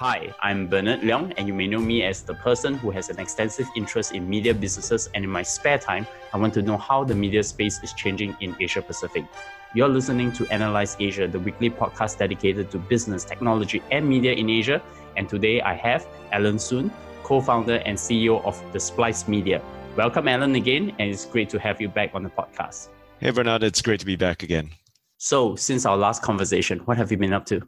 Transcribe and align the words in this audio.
Hi, 0.00 0.34
I'm 0.40 0.66
Bernard 0.66 1.02
Leong, 1.02 1.34
and 1.36 1.46
you 1.46 1.52
may 1.52 1.66
know 1.66 1.78
me 1.78 2.04
as 2.04 2.22
the 2.22 2.32
person 2.32 2.72
who 2.72 2.90
has 2.90 3.10
an 3.10 3.20
extensive 3.20 3.68
interest 3.76 4.14
in 4.14 4.26
media 4.26 4.54
businesses. 4.54 5.10
And 5.14 5.22
in 5.24 5.28
my 5.28 5.42
spare 5.42 5.76
time, 5.76 6.06
I 6.32 6.38
want 6.38 6.54
to 6.54 6.62
know 6.62 6.78
how 6.78 7.04
the 7.04 7.14
media 7.14 7.42
space 7.42 7.82
is 7.82 7.92
changing 7.92 8.34
in 8.40 8.56
Asia 8.58 8.80
Pacific. 8.80 9.26
You're 9.74 9.90
listening 9.90 10.32
to 10.32 10.46
Analyse 10.50 10.96
Asia, 10.98 11.28
the 11.28 11.38
weekly 11.38 11.68
podcast 11.68 12.16
dedicated 12.16 12.70
to 12.70 12.78
business, 12.78 13.24
technology, 13.24 13.82
and 13.90 14.08
media 14.08 14.32
in 14.32 14.48
Asia. 14.48 14.80
And 15.18 15.28
today 15.28 15.60
I 15.60 15.74
have 15.74 16.06
Alan 16.32 16.58
Soon, 16.58 16.90
co 17.22 17.42
founder 17.42 17.82
and 17.84 17.98
CEO 17.98 18.42
of 18.46 18.58
The 18.72 18.80
Splice 18.80 19.28
Media. 19.28 19.60
Welcome, 19.96 20.28
Alan, 20.28 20.54
again, 20.54 20.94
and 20.98 21.10
it's 21.10 21.26
great 21.26 21.50
to 21.50 21.58
have 21.58 21.78
you 21.78 21.90
back 21.90 22.14
on 22.14 22.22
the 22.22 22.30
podcast. 22.30 22.88
Hey, 23.18 23.32
Bernard, 23.32 23.62
it's 23.62 23.82
great 23.82 24.00
to 24.00 24.06
be 24.06 24.16
back 24.16 24.42
again. 24.42 24.70
So, 25.18 25.56
since 25.56 25.84
our 25.84 25.98
last 25.98 26.22
conversation, 26.22 26.78
what 26.86 26.96
have 26.96 27.10
you 27.12 27.18
been 27.18 27.34
up 27.34 27.44
to? 27.52 27.60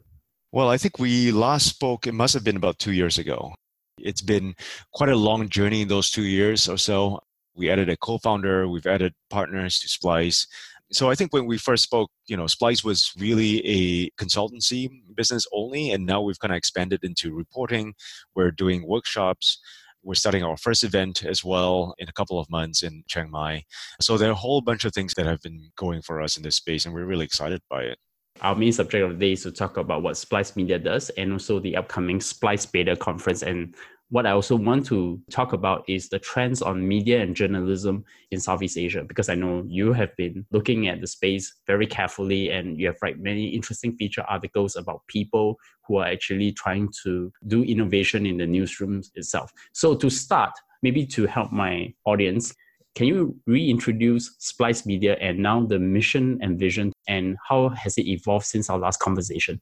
Well, 0.53 0.69
I 0.69 0.77
think 0.77 0.99
we 0.99 1.31
last 1.31 1.65
spoke, 1.67 2.05
it 2.05 2.13
must 2.13 2.35
have 2.35 2.43
been 2.43 2.57
about 2.57 2.77
two 2.77 2.91
years 2.91 3.17
ago. 3.17 3.55
It's 3.97 4.21
been 4.21 4.53
quite 4.93 5.09
a 5.09 5.15
long 5.15 5.49
journey 5.49 5.81
in 5.81 5.87
those 5.87 6.11
two 6.11 6.25
years 6.25 6.69
or 6.69 6.77
so. 6.77 7.21
We 7.55 7.71
added 7.71 7.89
a 7.89 7.97
co 7.97 8.19
founder, 8.19 8.67
we've 8.67 8.85
added 8.85 9.15
partners 9.31 9.79
to 9.79 9.87
Splice. 9.89 10.45
So 10.91 11.09
I 11.09 11.15
think 11.15 11.33
when 11.33 11.47
we 11.47 11.57
first 11.57 11.81
spoke, 11.81 12.11
you 12.27 12.37
know, 12.37 12.45
Splice 12.45 12.83
was 12.83 13.11
really 13.17 13.65
a 13.65 14.11
consultancy 14.23 14.87
business 15.15 15.47
only, 15.53 15.89
and 15.89 16.05
now 16.05 16.21
we've 16.21 16.37
kind 16.37 16.53
of 16.53 16.57
expanded 16.57 17.03
into 17.03 17.33
reporting. 17.33 17.95
We're 18.35 18.51
doing 18.51 18.87
workshops. 18.87 19.59
We're 20.03 20.13
starting 20.13 20.43
our 20.43 20.57
first 20.57 20.83
event 20.83 21.25
as 21.25 21.43
well 21.43 21.95
in 21.97 22.09
a 22.09 22.13
couple 22.13 22.39
of 22.39 22.47
months 22.51 22.83
in 22.83 23.05
Chiang 23.07 23.31
Mai. 23.31 23.63
So 23.99 24.19
there 24.19 24.29
are 24.29 24.33
a 24.33 24.45
whole 24.45 24.61
bunch 24.61 24.85
of 24.85 24.93
things 24.93 25.15
that 25.15 25.25
have 25.25 25.41
been 25.41 25.71
going 25.75 26.03
for 26.03 26.21
us 26.21 26.37
in 26.37 26.43
this 26.43 26.57
space, 26.57 26.85
and 26.85 26.93
we're 26.93 27.05
really 27.05 27.25
excited 27.25 27.61
by 27.71 27.85
it. 27.85 27.97
Our 28.41 28.55
main 28.55 28.73
subject 28.73 29.03
of 29.03 29.11
the 29.11 29.25
day 29.25 29.31
is 29.33 29.43
to 29.43 29.51
talk 29.51 29.77
about 29.77 30.01
what 30.01 30.17
Splice 30.17 30.55
Media 30.55 30.79
does 30.79 31.09
and 31.11 31.31
also 31.31 31.59
the 31.59 31.77
upcoming 31.77 32.19
Splice 32.19 32.65
Beta 32.65 32.95
conference. 32.95 33.43
And 33.43 33.75
what 34.09 34.25
I 34.25 34.31
also 34.31 34.55
want 34.55 34.85
to 34.87 35.21
talk 35.31 35.53
about 35.53 35.85
is 35.87 36.09
the 36.09 36.19
trends 36.19 36.61
on 36.61 36.87
media 36.87 37.21
and 37.21 37.35
journalism 37.35 38.03
in 38.31 38.39
Southeast 38.39 38.77
Asia, 38.77 39.03
because 39.03 39.29
I 39.29 39.35
know 39.35 39.63
you 39.67 39.93
have 39.93 40.15
been 40.17 40.45
looking 40.51 40.87
at 40.87 40.99
the 40.99 41.07
space 41.07 41.53
very 41.67 41.87
carefully 41.87 42.51
and 42.51 42.79
you 42.79 42.87
have 42.87 42.97
write 43.01 43.19
many 43.19 43.47
interesting 43.47 43.95
feature 43.95 44.23
articles 44.27 44.75
about 44.75 45.01
people 45.07 45.57
who 45.87 45.97
are 45.97 46.07
actually 46.07 46.51
trying 46.51 46.89
to 47.03 47.31
do 47.47 47.63
innovation 47.63 48.25
in 48.25 48.37
the 48.37 48.45
newsrooms 48.45 49.09
itself. 49.15 49.51
So 49.73 49.95
to 49.95 50.09
start, 50.09 50.51
maybe 50.81 51.05
to 51.07 51.25
help 51.25 51.51
my 51.51 51.93
audience, 52.05 52.53
can 52.95 53.07
you 53.07 53.35
reintroduce 53.47 54.35
Splice 54.39 54.85
Media 54.85 55.17
and 55.19 55.39
now 55.39 55.65
the 55.65 55.79
mission 55.79 56.39
and 56.41 56.59
vision, 56.59 56.93
and 57.07 57.37
how 57.47 57.69
has 57.69 57.97
it 57.97 58.07
evolved 58.07 58.45
since 58.45 58.69
our 58.69 58.77
last 58.77 58.99
conversation? 58.99 59.59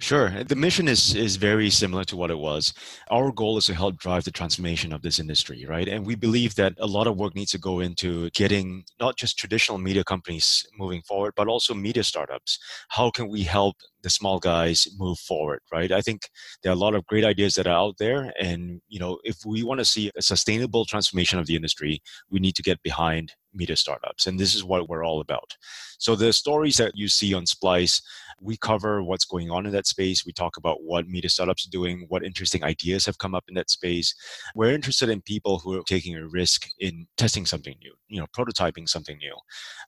Sure. 0.00 0.44
The 0.44 0.54
mission 0.54 0.86
is 0.86 1.12
is 1.16 1.34
very 1.36 1.70
similar 1.70 2.04
to 2.04 2.16
what 2.16 2.30
it 2.30 2.38
was. 2.38 2.72
Our 3.10 3.32
goal 3.32 3.58
is 3.58 3.66
to 3.66 3.74
help 3.74 3.96
drive 3.98 4.22
the 4.24 4.30
transformation 4.30 4.92
of 4.92 5.02
this 5.02 5.18
industry, 5.18 5.64
right? 5.68 5.88
And 5.88 6.06
we 6.06 6.14
believe 6.14 6.54
that 6.54 6.74
a 6.78 6.86
lot 6.86 7.08
of 7.08 7.16
work 7.16 7.34
needs 7.34 7.50
to 7.52 7.58
go 7.58 7.80
into 7.80 8.30
getting 8.30 8.84
not 9.00 9.16
just 9.16 9.36
traditional 9.38 9.76
media 9.78 10.04
companies 10.04 10.64
moving 10.78 11.02
forward, 11.02 11.32
but 11.36 11.48
also 11.48 11.74
media 11.74 12.04
startups. 12.04 12.60
How 12.90 13.10
can 13.10 13.28
we 13.28 13.42
help 13.42 13.76
the 14.02 14.10
small 14.10 14.38
guys 14.38 14.86
move 14.98 15.18
forward, 15.18 15.62
right? 15.72 15.90
I 15.90 16.00
think 16.00 16.28
there 16.62 16.70
are 16.70 16.76
a 16.76 16.84
lot 16.86 16.94
of 16.94 17.04
great 17.06 17.24
ideas 17.24 17.54
that 17.56 17.66
are 17.66 17.76
out 17.84 17.96
there 17.98 18.32
and, 18.40 18.80
you 18.88 19.00
know, 19.00 19.18
if 19.24 19.38
we 19.44 19.64
want 19.64 19.80
to 19.80 19.84
see 19.84 20.12
a 20.16 20.22
sustainable 20.22 20.84
transformation 20.84 21.40
of 21.40 21.46
the 21.46 21.56
industry, 21.56 22.00
we 22.30 22.38
need 22.38 22.54
to 22.54 22.62
get 22.62 22.80
behind 22.84 23.32
media 23.58 23.76
startups. 23.76 24.26
And 24.26 24.38
this 24.38 24.54
is 24.54 24.64
what 24.64 24.88
we're 24.88 25.04
all 25.04 25.20
about. 25.20 25.56
So 25.98 26.14
the 26.14 26.32
stories 26.32 26.76
that 26.76 26.96
you 26.96 27.08
see 27.08 27.34
on 27.34 27.44
Splice, 27.44 28.00
we 28.40 28.56
cover 28.56 29.02
what's 29.02 29.24
going 29.24 29.50
on 29.50 29.66
in 29.66 29.72
that 29.72 29.86
space. 29.86 30.24
We 30.24 30.32
talk 30.32 30.56
about 30.56 30.84
what 30.84 31.08
media 31.08 31.28
startups 31.28 31.66
are 31.66 31.70
doing, 31.70 32.06
what 32.08 32.24
interesting 32.24 32.62
ideas 32.62 33.04
have 33.06 33.18
come 33.18 33.34
up 33.34 33.44
in 33.48 33.54
that 33.56 33.68
space. 33.68 34.14
We're 34.54 34.72
interested 34.72 35.08
in 35.08 35.20
people 35.22 35.58
who 35.58 35.78
are 35.78 35.82
taking 35.82 36.16
a 36.16 36.26
risk 36.26 36.68
in 36.78 37.08
testing 37.16 37.46
something 37.46 37.74
new, 37.82 37.92
you 38.08 38.20
know, 38.20 38.26
prototyping 38.36 38.88
something 38.88 39.18
new. 39.18 39.34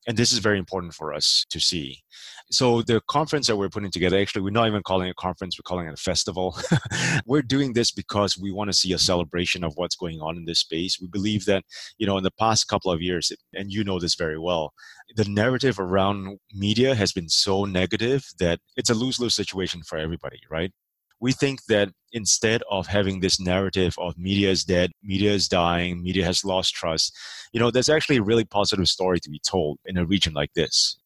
And 0.08 0.16
this 0.16 0.32
is 0.32 0.38
very 0.38 0.58
important 0.58 0.94
for 0.94 1.14
us 1.14 1.46
to 1.50 1.60
see. 1.60 2.02
So 2.50 2.82
the 2.82 3.00
conference 3.06 3.46
that 3.46 3.56
we're 3.56 3.68
putting 3.68 3.92
together, 3.92 4.18
actually, 4.18 4.42
we're 4.42 4.50
not 4.50 4.66
even 4.66 4.82
calling 4.82 5.06
it 5.06 5.12
a 5.12 5.14
conference, 5.14 5.56
we're 5.56 5.68
calling 5.68 5.86
it 5.86 5.94
a 5.94 5.96
festival. 5.96 6.58
we're 7.26 7.42
doing 7.42 7.72
this 7.72 7.92
because 7.92 8.36
we 8.36 8.50
want 8.50 8.68
to 8.68 8.76
see 8.76 8.92
a 8.92 8.98
celebration 8.98 9.62
of 9.62 9.76
what's 9.76 9.94
going 9.94 10.20
on 10.20 10.36
in 10.36 10.44
this 10.44 10.58
space. 10.58 11.00
We 11.00 11.06
believe 11.06 11.44
that, 11.44 11.64
you 11.98 12.06
know, 12.08 12.18
in 12.18 12.24
the 12.24 12.32
past 12.32 12.66
couple 12.66 12.90
of 12.90 13.00
years, 13.00 13.30
and 13.60 13.70
you 13.70 13.84
know 13.84 13.98
this 13.98 14.14
very 14.14 14.38
well, 14.38 14.72
the 15.16 15.26
narrative 15.26 15.78
around 15.78 16.38
media 16.54 16.94
has 16.94 17.12
been 17.12 17.28
so 17.28 17.64
negative 17.64 18.24
that 18.38 18.58
it's 18.76 18.90
a 18.90 18.94
lose 18.94 19.20
lose 19.20 19.34
situation 19.34 19.82
for 19.82 19.98
everybody, 19.98 20.40
right? 20.50 20.72
We 21.20 21.32
think 21.32 21.66
that 21.66 21.90
instead 22.12 22.62
of 22.70 22.86
having 22.86 23.20
this 23.20 23.38
narrative 23.38 23.94
of 23.98 24.16
media 24.16 24.50
is 24.50 24.64
dead, 24.64 24.92
media 25.02 25.32
is 25.32 25.48
dying, 25.48 26.02
media 26.02 26.24
has 26.24 26.44
lost 26.44 26.74
trust, 26.74 27.14
you 27.52 27.60
know, 27.60 27.70
there's 27.70 27.90
actually 27.90 28.16
a 28.16 28.22
really 28.22 28.46
positive 28.46 28.88
story 28.88 29.20
to 29.20 29.30
be 29.30 29.40
told 29.46 29.78
in 29.84 29.98
a 29.98 30.06
region 30.06 30.32
like 30.32 30.54
this. 30.54 30.98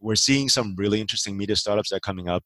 We're 0.00 0.16
seeing 0.16 0.48
some 0.48 0.74
really 0.76 1.00
interesting 1.00 1.36
media 1.36 1.56
startups 1.56 1.90
that 1.90 1.96
are 1.96 2.00
coming 2.00 2.28
up, 2.28 2.44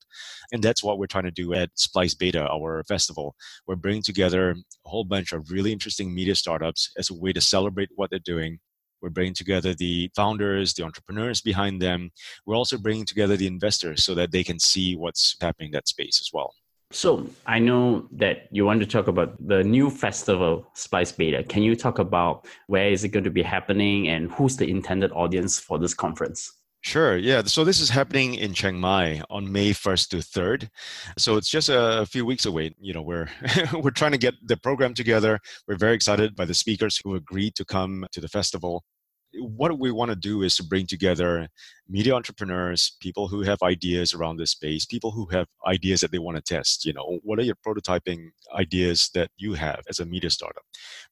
and 0.52 0.62
that's 0.62 0.82
what 0.82 0.98
we're 0.98 1.06
trying 1.06 1.24
to 1.24 1.30
do 1.30 1.54
at 1.54 1.70
Splice 1.76 2.14
Beta, 2.14 2.46
our 2.48 2.82
festival. 2.82 3.36
We're 3.66 3.76
bringing 3.76 4.02
together 4.02 4.50
a 4.50 4.88
whole 4.88 5.04
bunch 5.04 5.32
of 5.32 5.50
really 5.50 5.72
interesting 5.72 6.12
media 6.12 6.34
startups 6.34 6.90
as 6.98 7.10
a 7.10 7.14
way 7.14 7.32
to 7.32 7.40
celebrate 7.40 7.90
what 7.94 8.10
they're 8.10 8.18
doing, 8.18 8.58
we're 9.00 9.10
bringing 9.10 9.34
together 9.34 9.74
the 9.74 10.10
founders, 10.16 10.74
the 10.74 10.82
entrepreneurs 10.82 11.40
behind 11.40 11.80
them. 11.80 12.10
We're 12.46 12.56
also 12.56 12.78
bringing 12.78 13.04
together 13.04 13.36
the 13.36 13.46
investors 13.46 14.04
so 14.04 14.14
that 14.14 14.32
they 14.32 14.44
can 14.44 14.58
see 14.58 14.96
what's 14.96 15.36
happening 15.40 15.68
in 15.68 15.72
that 15.72 15.88
space 15.88 16.20
as 16.20 16.30
well. 16.32 16.54
So 16.90 17.28
I 17.46 17.58
know 17.58 18.06
that 18.12 18.48
you 18.52 18.64
want 18.64 18.80
to 18.80 18.86
talk 18.86 19.08
about 19.08 19.34
the 19.46 19.64
new 19.64 19.90
festival, 19.90 20.66
Splice 20.74 21.12
Beta. 21.12 21.42
Can 21.42 21.62
you 21.62 21.74
talk 21.74 21.98
about 21.98 22.46
where 22.68 22.88
is 22.88 23.02
it 23.02 23.08
going 23.08 23.24
to 23.24 23.30
be 23.30 23.42
happening 23.42 24.08
and 24.08 24.30
who's 24.30 24.56
the 24.56 24.70
intended 24.70 25.10
audience 25.12 25.58
for 25.58 25.78
this 25.78 25.92
conference? 25.92 26.52
Sure. 26.84 27.16
Yeah. 27.16 27.42
So 27.44 27.64
this 27.64 27.80
is 27.80 27.88
happening 27.88 28.34
in 28.34 28.52
Chiang 28.52 28.78
Mai 28.78 29.22
on 29.30 29.50
May 29.50 29.70
1st 29.70 30.08
to 30.10 30.16
3rd. 30.18 30.68
So 31.16 31.38
it's 31.38 31.48
just 31.48 31.70
a 31.70 32.04
few 32.06 32.26
weeks 32.26 32.44
away. 32.44 32.74
You 32.78 32.92
know, 32.92 33.00
we're 33.00 33.30
we're 33.72 33.90
trying 33.90 34.12
to 34.12 34.18
get 34.18 34.34
the 34.46 34.58
program 34.58 34.92
together. 34.92 35.40
We're 35.66 35.78
very 35.78 35.94
excited 35.94 36.36
by 36.36 36.44
the 36.44 36.52
speakers 36.52 37.00
who 37.02 37.14
agreed 37.14 37.54
to 37.54 37.64
come 37.64 38.04
to 38.12 38.20
the 38.20 38.28
festival 38.28 38.84
what 39.38 39.78
we 39.78 39.90
want 39.90 40.10
to 40.10 40.16
do 40.16 40.42
is 40.42 40.56
to 40.56 40.64
bring 40.64 40.86
together 40.86 41.48
media 41.88 42.14
entrepreneurs, 42.14 42.96
people 43.00 43.28
who 43.28 43.42
have 43.42 43.62
ideas 43.62 44.14
around 44.14 44.36
this 44.36 44.50
space, 44.50 44.84
people 44.86 45.10
who 45.10 45.26
have 45.26 45.46
ideas 45.66 46.00
that 46.00 46.12
they 46.12 46.18
want 46.18 46.36
to 46.36 46.42
test. 46.42 46.84
You 46.84 46.92
know, 46.92 47.18
what 47.22 47.38
are 47.38 47.42
your 47.42 47.56
prototyping 47.56 48.30
ideas 48.54 49.10
that 49.14 49.30
you 49.36 49.54
have 49.54 49.82
as 49.88 50.00
a 50.00 50.06
media 50.06 50.30
startup? 50.30 50.62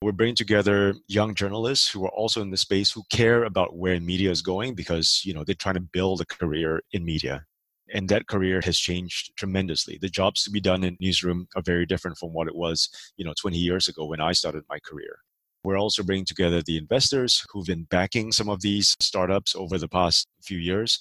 We're 0.01 0.13
bringing 0.13 0.35
together 0.35 0.95
young 1.09 1.35
journalists 1.35 1.91
who 1.91 2.05
are 2.05 2.11
also 2.11 2.41
in 2.43 2.51
the 2.51 2.57
space 2.57 2.93
who 2.93 3.03
care 3.11 3.45
about 3.45 3.77
where 3.77 3.99
media 4.01 4.31
is 4.31 4.43
going 4.43 4.75
because, 4.75 5.23
you 5.25 5.35
know, 5.35 5.45
they're 5.45 5.55
trying 5.55 5.75
to 5.75 5.81
build 5.81 6.21
a 6.21 6.27
career 6.27 6.83
in 6.93 7.05
media 7.05 7.45
and 7.93 8.09
that 8.09 8.27
career 8.27 8.61
has 8.65 8.79
changed 8.79 9.33
tremendously 9.37 9.99
the 10.01 10.09
jobs 10.09 10.45
to 10.45 10.51
be 10.51 10.61
done 10.61 10.85
in 10.85 10.97
newsroom 11.01 11.47
are 11.57 11.63
very 11.63 11.85
different 11.85 12.17
from 12.17 12.33
what 12.33 12.47
it 12.47 12.55
was 12.55 12.89
you 13.17 13.25
know 13.25 13.35
20 13.41 13.57
years 13.57 13.89
ago 13.89 14.05
when 14.05 14.21
i 14.21 14.33
started 14.33 14.63
my 14.69 14.79
career 14.79 15.19
we're 15.65 15.79
also 15.79 16.03
bringing 16.03 16.25
together 16.25 16.63
the 16.63 16.77
investors 16.77 17.45
who've 17.51 17.67
been 17.67 17.85
backing 17.85 18.33
some 18.33 18.49
of 18.49 18.63
these 18.63 18.97
startups 19.01 19.55
over 19.55 19.79
the 19.79 19.89
past 19.89 20.27
few 20.43 20.59
years. 20.59 20.99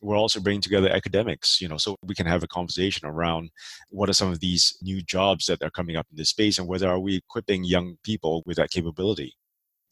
We're 0.00 0.16
also 0.16 0.40
bringing 0.40 0.60
together 0.60 0.90
academics, 0.90 1.60
you 1.60 1.68
know, 1.68 1.78
so 1.78 1.96
we 2.02 2.14
can 2.14 2.26
have 2.26 2.42
a 2.42 2.48
conversation 2.48 3.08
around 3.08 3.50
what 3.90 4.08
are 4.08 4.14
some 4.14 4.30
of 4.30 4.40
these 4.40 4.76
new 4.82 5.02
jobs 5.02 5.46
that 5.46 5.62
are 5.62 5.70
coming 5.70 5.96
up 5.96 6.06
in 6.10 6.16
this 6.16 6.30
space 6.30 6.58
and 6.58 6.68
whether 6.68 6.88
are 6.88 7.00
we 7.00 7.16
equipping 7.16 7.64
young 7.64 7.96
people 8.04 8.42
with 8.46 8.56
that 8.56 8.70
capability. 8.70 9.34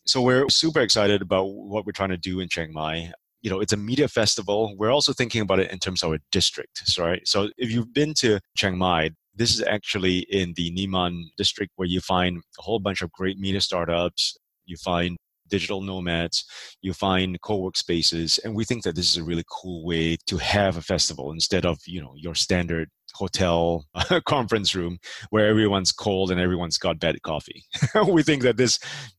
So 0.07 0.21
we're 0.21 0.49
super 0.49 0.81
excited 0.81 1.23
about 1.23 1.45
what 1.45 1.87
we're 1.87 1.93
trying 1.93 2.11
to 2.11 2.17
do 2.17 2.41
in 2.41 2.49
Chiang 2.49 2.73
Mai 2.73 3.13
you 3.43 3.51
know 3.51 3.61
it's 3.61 3.73
a 3.73 3.77
media 3.77 4.09
festival 4.09 4.75
we're 4.79 4.91
also 4.91 5.13
thinking 5.13 5.43
about 5.43 5.59
it 5.59 5.71
in 5.71 5.79
terms 5.79 6.03
of 6.03 6.13
a 6.13 6.19
district 6.31 6.83
right 6.99 7.27
so 7.27 7.51
if 7.59 7.71
you've 7.71 7.93
been 7.93 8.15
to 8.15 8.39
chiang 8.57 8.79
mai 8.79 9.11
this 9.35 9.55
is 9.55 9.63
actually 9.63 10.21
in 10.31 10.53
the 10.57 10.71
Nimman 10.73 11.25
district 11.37 11.73
where 11.77 11.89
you 11.89 12.01
find 12.01 12.43
a 12.59 12.63
whole 12.63 12.79
bunch 12.79 13.03
of 13.03 13.13
great 13.13 13.39
media 13.39 13.61
startups. 13.61 14.37
You 14.67 14.77
find 14.77 15.17
digital 15.49 15.83
nomads, 15.83 16.45
you 16.81 16.95
find 16.95 17.41
co-work 17.43 17.77
spaces, 17.77 18.39
and 18.43 18.55
we 18.55 18.65
think 18.65 18.85
that 18.85 18.97
this 18.97 19.11
is 19.11 19.19
a 19.19 19.25
really 19.25 19.45
cool 19.51 19.85
way 19.85 20.17
to 20.27 20.39
have 20.39 20.77
a 20.77 20.83
festival 20.83 21.31
instead 21.31 21.67
of 21.67 21.79
you 21.87 22.01
know 22.01 22.15
your 22.17 22.35
standard 22.35 22.89
hotel 23.15 23.85
conference 24.27 24.75
room 24.75 24.99
where 25.31 25.47
everyone's 25.47 25.93
cold 25.93 26.31
and 26.31 26.41
everyone's 26.41 26.79
got 26.79 26.99
bad 26.99 27.21
coffee. 27.23 27.65
we 28.09 28.23
think 28.23 28.43
that 28.43 28.57
this 28.57 28.79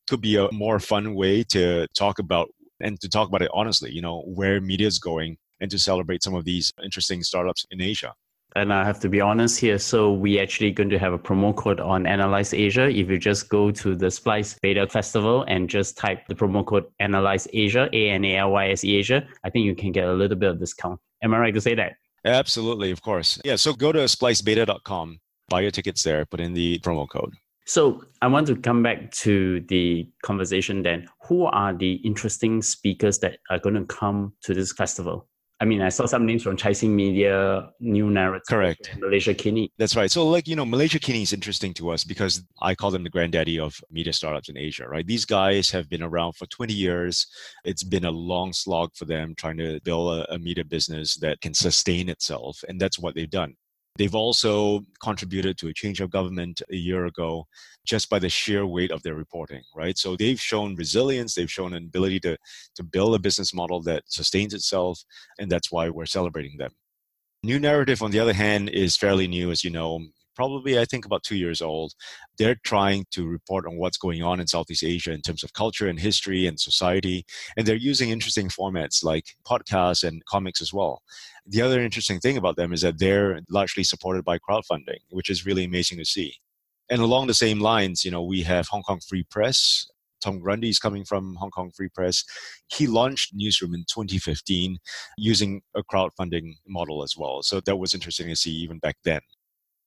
could 0.10 0.22
be 0.22 0.36
a 0.36 0.52
more 0.52 0.80
fun 0.80 1.14
way 1.16 1.44
to 1.44 1.88
talk 1.96 2.20
about 2.20 2.50
and 2.80 3.00
to 3.00 3.10
talk 3.10 3.28
about 3.28 3.42
it 3.42 3.52
honestly, 3.54 3.92
you 3.92 4.02
know, 4.02 4.22
where 4.26 4.60
media 4.60 4.88
is 4.88 5.00
going 5.00 5.38
and 5.60 5.70
to 5.72 5.80
celebrate 5.80 6.24
some 6.24 6.34
of 6.34 6.44
these 6.44 6.74
interesting 6.84 7.22
startups 7.24 7.66
in 7.72 7.80
Asia 7.80 8.14
and 8.56 8.74
I 8.74 8.84
have 8.86 9.00
to 9.02 9.10
be 9.10 9.22
honest 9.22 9.60
here. 9.60 9.78
So 9.78 10.12
we 10.12 10.40
actually 10.40 10.72
going 10.72 10.90
to 10.90 11.00
have 11.00 11.14
a 11.14 11.20
promo 11.20 11.56
code 11.56 11.80
on 11.80 12.06
Analyse 12.06 12.54
Asia. 12.54 12.90
If 12.90 13.10
you 13.10 13.18
just 13.18 13.50
go 13.50 13.72
to 13.72 13.96
the 13.96 14.10
Splice 14.10 14.58
Beta 14.62 14.88
Festival 14.88 15.44
and 15.48 15.70
just 15.70 15.98
type 15.98 16.28
the 16.28 16.36
promo 16.36 16.66
code 16.66 16.86
Analyse 17.00 17.48
Asia, 17.54 17.90
A 17.94 18.10
N 18.10 18.26
A 18.26 18.38
L 18.38 18.52
Y 18.52 18.70
S 18.70 18.84
E 18.84 18.96
Asia, 18.96 19.28
I 19.44 19.50
think 19.50 19.66
you 19.66 19.76
can 19.76 19.92
get 19.92 20.08
a 20.08 20.14
little 20.14 20.38
bit 20.38 20.50
of 20.50 20.60
discount. 20.60 21.00
Am 21.24 21.34
I 21.34 21.40
right 21.40 21.54
to 21.54 21.62
say 21.62 21.76
that? 21.76 21.94
Absolutely, 22.26 22.92
of 22.92 23.02
course. 23.02 23.40
Yeah, 23.44 23.58
so 23.58 23.74
go 23.74 23.92
to 23.92 24.00
splicebeta.com 24.00 25.20
Buy 25.50 25.62
your 25.62 25.72
tickets 25.72 26.04
there, 26.04 26.26
put 26.26 26.40
in 26.40 26.54
the 26.54 26.80
promo 26.80 27.08
code. 27.08 27.34
So 27.66 28.04
I 28.22 28.28
want 28.28 28.48
to 28.48 28.56
come 28.56 28.84
back 28.84 29.12
to 29.12 29.62
the 29.62 30.10
conversation 30.24 30.84
then. 30.84 31.08
Who 31.28 31.46
are 31.46 31.74
the 31.74 31.94
interesting 32.04 32.62
speakers 32.62 33.20
that 33.20 33.38
are 33.50 33.60
going 33.60 33.76
to 33.76 33.86
come 33.86 34.34
to 34.44 34.54
this 34.54 34.74
festival? 34.74 35.28
I 35.64 35.66
mean, 35.66 35.82
I 35.82 35.88
saw 35.88 36.06
some 36.06 36.26
names 36.26 36.44
from 36.44 36.58
Chasing 36.58 36.94
Media, 36.94 37.70
New 37.80 38.10
Naratif, 38.10 38.50
correct, 38.50 38.98
Malaysiakini. 39.00 39.70
That's 39.78 39.96
right. 39.96 40.12
So, 40.12 40.28
like 40.28 40.46
you 40.46 40.58
know, 40.58 40.66
Malaysiakini 40.66 41.24
is 41.24 41.32
interesting 41.32 41.74
to 41.76 41.90
us 41.90 42.04
because 42.04 42.44
I 42.62 42.76
call 42.76 42.92
them 42.92 43.06
the 43.06 43.10
granddaddy 43.10 43.60
of 43.60 43.74
media 43.90 44.12
startups 44.12 44.50
in 44.50 44.58
Asia. 44.58 44.86
Right? 44.90 45.08
These 45.08 45.24
guys 45.24 45.72
have 45.72 45.88
been 45.90 46.04
around 46.04 46.34
for 46.34 46.48
20 46.48 46.74
years. 46.74 47.26
It's 47.64 47.82
been 47.82 48.04
a 48.04 48.12
long 48.12 48.52
slog 48.52 48.94
for 48.94 49.06
them 49.06 49.36
trying 49.38 49.56
to 49.60 49.80
build 49.86 50.20
a, 50.20 50.34
a 50.34 50.38
media 50.38 50.66
business 50.66 51.16
that 51.20 51.40
can 51.40 51.54
sustain 51.54 52.10
itself, 52.10 52.62
and 52.68 52.78
that's 52.78 53.00
what 53.00 53.16
they've 53.16 53.30
done. 53.30 53.56
They've 53.96 54.16
also 54.16 54.82
contributed 55.02 55.58
to 55.60 55.68
a 55.68 55.74
change 55.74 56.02
of 56.02 56.10
government 56.10 56.64
a 56.72 56.76
year 56.76 57.06
ago 57.06 57.46
just 57.86 58.10
by 58.10 58.18
the 58.18 58.30
sheer 58.30 58.66
weight 58.66 58.90
of 58.90 59.04
their 59.04 59.14
reporting, 59.14 59.62
right? 59.76 59.98
So 59.98 60.16
they've 60.16 60.40
shown 60.40 60.76
resilience, 60.76 61.36
they've 61.36 61.52
shown 61.52 61.74
an 61.74 61.84
ability 61.84 62.20
to, 62.22 62.38
to 62.76 62.84
build 62.84 63.14
a 63.14 63.20
business 63.20 63.54
model 63.54 63.82
that 63.84 64.04
sustains 64.08 64.54
itself, 64.54 65.04
and 65.38 65.52
that's 65.52 65.72
why 65.72 65.90
we're 65.90 66.08
celebrating 66.08 66.58
them. 66.58 66.72
New 67.44 67.60
Naratif, 67.60 68.02
on 68.02 68.12
the 68.12 68.20
other 68.20 68.34
hand, 68.34 68.70
is 68.70 68.98
fairly 68.98 69.28
new, 69.28 69.52
as 69.52 69.64
you 69.64 69.70
know 69.70 70.08
probably 70.36 70.80
I 70.80 70.86
think 70.86 71.06
about 71.06 71.24
two 71.24 71.36
years 71.36 71.62
old. 71.62 71.94
They're 72.38 72.60
trying 72.64 73.06
to 73.12 73.28
report 73.28 73.66
on 73.66 73.78
what's 73.78 73.98
going 73.98 74.24
on 74.24 74.40
in 74.40 74.48
Southeast 74.48 74.84
Asia 74.84 75.12
in 75.12 75.22
terms 75.22 75.44
of 75.44 75.54
culture 75.54 75.88
and 75.88 76.00
history 76.00 76.48
and 76.48 76.60
society, 76.60 77.26
and 77.58 77.66
they're 77.66 77.76
using 77.76 78.10
interesting 78.10 78.50
formats 78.50 79.04
like 79.04 79.26
podcasts 79.48 80.04
and 80.04 80.24
comics 80.26 80.62
as 80.62 80.74
well. 80.74 81.02
The 81.46 81.62
other 81.62 81.82
interesting 81.82 82.20
thing 82.20 82.38
about 82.38 82.56
them 82.56 82.74
is 82.74 82.82
that 82.82 83.00
they're 83.00 83.42
largely 83.50 83.84
supported 83.84 84.24
by 84.24 84.38
crowdfunding, 84.40 85.00
which 85.10 85.30
is 85.30 85.46
really 85.46 85.66
amazing 85.66 85.98
to 85.98 86.06
see. 86.06 86.36
And 86.90 87.02
along 87.02 87.28
the 87.28 87.34
same 87.34 87.60
lines, 87.60 88.04
you 88.04 88.12
know, 88.12 88.22
we 88.22 88.44
have 88.44 88.68
Hong 88.68 88.84
Kong 88.84 89.00
Free 89.08 89.24
Press. 89.30 89.88
Tom 90.22 90.40
Grundy 90.40 90.70
is 90.70 90.80
coming 90.80 91.04
from 91.04 91.36
Hong 91.36 91.52
Kong 91.52 91.72
Free 91.76 91.90
Press. 91.90 92.24
He 92.68 92.88
launched 92.88 93.32
Newsroom 93.34 93.74
in 93.74 93.84
2015 93.90 94.78
using 95.18 95.62
a 95.76 95.84
crowdfunding 95.84 96.54
model 96.68 97.04
as 97.04 97.16
well. 97.18 97.44
So 97.44 97.60
that 97.66 97.76
was 97.76 97.94
interesting 97.94 98.28
to 98.28 98.36
see 98.36 98.52
even 98.52 98.80
back 98.80 98.96
then. 99.04 99.20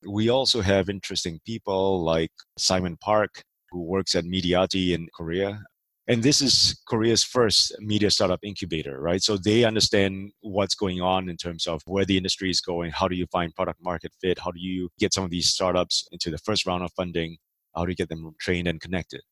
We 0.04 0.28
also 0.28 0.60
have 0.60 0.88
interesting 0.88 1.40
people 1.46 2.02
like 2.04 2.32
Simon 2.58 2.96
Park, 3.00 3.43
who 3.70 3.82
works 3.82 4.14
at 4.14 4.25
Mediati 4.25 4.94
in 4.94 5.08
Korea. 5.14 5.62
And 6.08 6.22
this 6.22 6.40
is 6.40 6.81
Korea's 6.87 7.25
first 7.25 7.75
media 7.81 8.10
startup 8.10 8.38
incubator, 8.44 9.00
right? 9.00 9.20
So 9.20 9.37
they 9.37 9.64
understand 9.64 10.31
what's 10.40 10.76
going 10.76 11.00
on 11.00 11.28
in 11.28 11.37
terms 11.37 11.66
of 11.66 11.82
where 11.87 12.04
the 12.04 12.16
industry 12.16 12.48
is 12.48 12.60
going. 12.60 12.93
How 12.93 13.08
do 13.08 13.16
you 13.16 13.26
find 13.32 13.52
product 13.54 13.82
market 13.82 14.12
fit? 14.20 14.38
How 14.38 14.52
do 14.52 14.60
you 14.60 14.88
get 15.00 15.12
some 15.12 15.25
of 15.25 15.31
these 15.31 15.48
startups 15.48 16.06
into 16.12 16.31
the 16.31 16.38
first 16.38 16.64
round 16.64 16.84
of 16.84 16.93
funding? 16.93 17.38
How 17.75 17.84
do 17.84 17.90
you 17.90 17.96
get 17.96 18.08
them 18.08 18.32
trained 18.38 18.69
and 18.69 18.81
connected? 18.81 19.22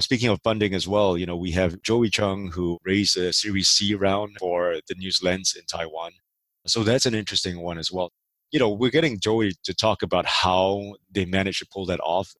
Speaking 0.00 0.28
of 0.28 0.40
funding 0.42 0.74
as 0.74 0.88
well, 0.88 1.16
you 1.16 1.24
know, 1.24 1.36
we 1.36 1.52
have 1.52 1.80
Joey 1.82 2.10
Chung 2.10 2.50
who 2.50 2.78
raised 2.84 3.16
a 3.16 3.32
Series 3.32 3.68
C 3.68 3.94
round 3.94 4.36
for 4.40 4.80
the 4.88 4.96
News 4.96 5.22
Lens 5.22 5.54
in 5.56 5.64
Taiwan. 5.66 6.10
So 6.66 6.82
that's 6.82 7.06
an 7.06 7.14
interesting 7.14 7.60
one 7.60 7.78
as 7.78 7.92
well 7.92 8.10
you 8.54 8.60
know, 8.60 8.70
we're 8.70 8.88
getting 8.88 9.18
Joey 9.18 9.52
to 9.64 9.74
talk 9.74 10.04
about 10.04 10.26
how 10.26 10.94
they 11.10 11.24
managed 11.24 11.58
to 11.58 11.66
pull 11.72 11.86
that 11.86 11.98
off. 11.98 12.32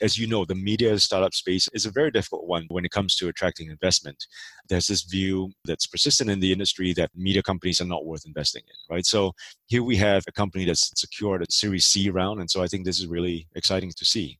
As 0.00 0.18
you 0.18 0.26
know, 0.26 0.46
the 0.46 0.54
media 0.54 0.98
startup 0.98 1.34
space 1.34 1.68
is 1.74 1.84
a 1.84 1.90
very 1.90 2.10
difficult 2.10 2.46
one 2.46 2.64
when 2.70 2.86
it 2.86 2.90
comes 2.90 3.14
to 3.16 3.28
attracting 3.28 3.68
investment. 3.68 4.24
There's 4.70 4.86
this 4.86 5.02
view 5.02 5.52
that's 5.66 5.86
persistent 5.86 6.30
in 6.30 6.40
the 6.40 6.50
industry 6.50 6.94
that 6.94 7.10
media 7.14 7.42
companies 7.42 7.78
are 7.82 7.84
not 7.84 8.06
worth 8.06 8.24
investing 8.24 8.62
in, 8.66 8.94
right? 8.94 9.04
So 9.04 9.32
here 9.66 9.82
we 9.82 9.96
have 9.96 10.24
a 10.26 10.32
company 10.32 10.64
that's 10.64 10.90
secured 10.98 11.42
a 11.42 11.52
Series 11.52 11.84
C 11.84 12.08
round, 12.08 12.40
and 12.40 12.50
so 12.50 12.62
I 12.62 12.66
think 12.66 12.86
this 12.86 12.98
is 12.98 13.06
really 13.06 13.46
exciting 13.54 13.92
to 13.94 14.04
see. 14.06 14.39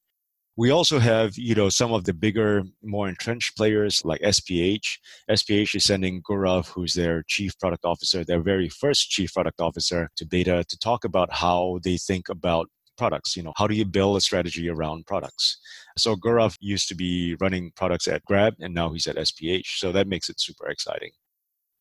We 0.60 0.72
also 0.72 0.98
have, 0.98 1.38
you 1.38 1.54
know, 1.54 1.70
some 1.70 1.90
of 1.94 2.04
the 2.04 2.12
bigger, 2.12 2.64
more 2.82 3.08
entrenched 3.08 3.56
players 3.56 4.04
like 4.04 4.20
SPH. 4.20 4.98
SPH 5.30 5.74
is 5.74 5.84
sending 5.84 6.20
Gaurav, 6.20 6.66
who's 6.68 6.92
their 6.92 7.24
chief 7.28 7.58
product 7.58 7.86
officer, 7.86 8.24
their 8.24 8.42
very 8.42 8.68
first 8.68 9.08
chief 9.08 9.32
product 9.32 9.58
officer, 9.62 10.10
to 10.16 10.26
Beta 10.26 10.62
to 10.68 10.78
talk 10.78 11.06
about 11.06 11.32
how 11.32 11.78
they 11.82 11.96
think 11.96 12.28
about 12.28 12.68
products. 12.98 13.38
You 13.38 13.42
know, 13.42 13.54
how 13.56 13.68
do 13.68 13.74
you 13.74 13.86
build 13.86 14.18
a 14.18 14.20
strategy 14.20 14.68
around 14.68 15.06
products? 15.06 15.58
So 15.96 16.14
Gaurav 16.14 16.58
used 16.60 16.88
to 16.88 16.94
be 16.94 17.36
running 17.40 17.72
products 17.74 18.06
at 18.06 18.22
Grab, 18.26 18.52
and 18.60 18.74
now 18.74 18.92
he's 18.92 19.06
at 19.06 19.16
SPH. 19.16 19.78
So 19.78 19.92
that 19.92 20.08
makes 20.08 20.28
it 20.28 20.42
super 20.42 20.68
exciting. 20.68 21.12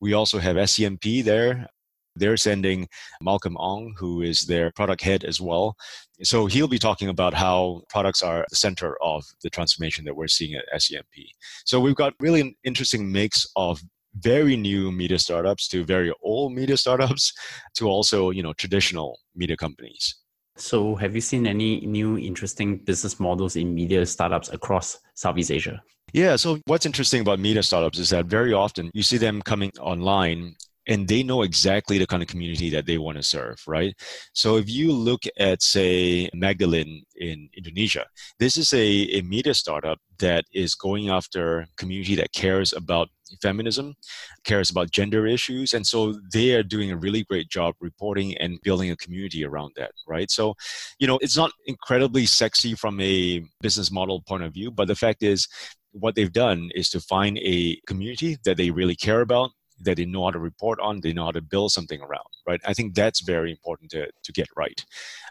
We 0.00 0.14
also 0.14 0.38
have 0.38 0.56
SCMP 0.56 1.22
there. 1.22 1.68
They're 2.16 2.36
sending 2.36 2.88
Malcolm 3.22 3.56
Ong, 3.56 3.94
who 3.96 4.22
is 4.22 4.42
their 4.42 4.70
product 4.72 5.02
head 5.02 5.24
as 5.24 5.40
well. 5.40 5.76
So 6.22 6.46
he'll 6.46 6.68
be 6.68 6.78
talking 6.78 7.08
about 7.08 7.34
how 7.34 7.82
products 7.88 8.22
are 8.22 8.44
the 8.50 8.56
center 8.56 8.96
of 9.02 9.24
the 9.42 9.50
transformation 9.50 10.04
that 10.04 10.16
we're 10.16 10.28
seeing 10.28 10.54
at 10.54 10.64
SCMP. 10.74 11.28
So 11.64 11.80
we've 11.80 11.94
got 11.94 12.14
really 12.20 12.40
an 12.40 12.54
interesting 12.64 13.10
mix 13.10 13.46
of 13.56 13.80
very 14.14 14.56
new 14.56 14.90
media 14.90 15.18
startups 15.18 15.68
to 15.68 15.84
very 15.84 16.12
old 16.22 16.52
media 16.52 16.76
startups 16.76 17.32
to 17.74 17.88
also, 17.88 18.30
you 18.30 18.42
know, 18.42 18.52
traditional 18.52 19.18
media 19.34 19.56
companies. 19.56 20.16
So 20.56 20.94
have 20.96 21.14
you 21.14 21.20
seen 21.20 21.46
any 21.46 21.80
new 21.86 22.18
interesting 22.18 22.78
business 22.78 23.18
models 23.18 23.56
in 23.56 23.74
media 23.74 24.04
startups 24.04 24.50
across 24.50 24.98
Southeast 25.14 25.50
Asia? 25.50 25.82
Yeah, 26.12 26.36
so 26.36 26.58
what's 26.66 26.86
interesting 26.86 27.20
about 27.20 27.38
media 27.38 27.62
startups 27.62 27.98
is 27.98 28.10
that 28.10 28.26
very 28.26 28.52
often 28.52 28.90
you 28.92 29.02
see 29.02 29.16
them 29.16 29.40
coming 29.42 29.70
online 29.80 30.56
and 30.90 31.06
they 31.06 31.22
know 31.22 31.42
exactly 31.42 31.98
the 31.98 32.06
kind 32.06 32.20
of 32.20 32.28
community 32.28 32.68
that 32.68 32.84
they 32.84 32.98
want 32.98 33.16
to 33.16 33.22
serve, 33.22 33.62
right? 33.68 33.94
So 34.32 34.56
if 34.56 34.68
you 34.68 34.92
look 34.92 35.22
at, 35.38 35.62
say, 35.62 36.28
Magdalene 36.34 37.04
in 37.16 37.48
Indonesia, 37.56 38.06
this 38.40 38.56
is 38.56 38.72
a, 38.72 38.84
a 39.18 39.22
media 39.22 39.54
startup 39.54 39.98
that 40.18 40.44
is 40.52 40.74
going 40.74 41.08
after 41.08 41.64
community 41.78 42.16
that 42.16 42.32
cares 42.32 42.72
about 42.72 43.08
feminism, 43.40 43.94
cares 44.42 44.68
about 44.68 44.90
gender 44.90 45.28
issues, 45.28 45.72
and 45.74 45.86
so 45.86 46.18
they 46.32 46.54
are 46.54 46.64
doing 46.64 46.90
a 46.90 46.96
really 46.96 47.22
great 47.22 47.48
job 47.48 47.76
reporting 47.80 48.36
and 48.38 48.60
building 48.62 48.90
a 48.90 48.96
community 48.96 49.44
around 49.44 49.72
that, 49.76 49.92
right? 50.08 50.28
So, 50.28 50.54
you 50.98 51.06
know, 51.06 51.20
it's 51.22 51.36
not 51.36 51.52
incredibly 51.66 52.26
sexy 52.26 52.74
from 52.74 53.00
a 53.00 53.44
business 53.60 53.92
model 53.92 54.22
point 54.26 54.42
of 54.42 54.52
view, 54.52 54.72
but 54.72 54.88
the 54.88 54.96
fact 54.96 55.22
is, 55.22 55.46
what 55.92 56.14
they've 56.14 56.32
done 56.32 56.70
is 56.74 56.88
to 56.88 57.00
find 57.00 57.36
a 57.38 57.76
community 57.86 58.36
that 58.44 58.56
they 58.56 58.70
really 58.70 58.94
care 58.94 59.22
about 59.22 59.50
that 59.80 59.96
they 59.96 60.04
know 60.04 60.24
how 60.24 60.30
to 60.30 60.38
report 60.38 60.78
on, 60.80 61.00
they 61.00 61.12
know 61.12 61.24
how 61.24 61.30
to 61.32 61.40
build 61.40 61.72
something 61.72 62.00
around, 62.00 62.26
right? 62.46 62.60
I 62.66 62.74
think 62.74 62.94
that's 62.94 63.20
very 63.20 63.50
important 63.50 63.90
to, 63.92 64.08
to 64.22 64.32
get 64.32 64.48
right. 64.56 64.84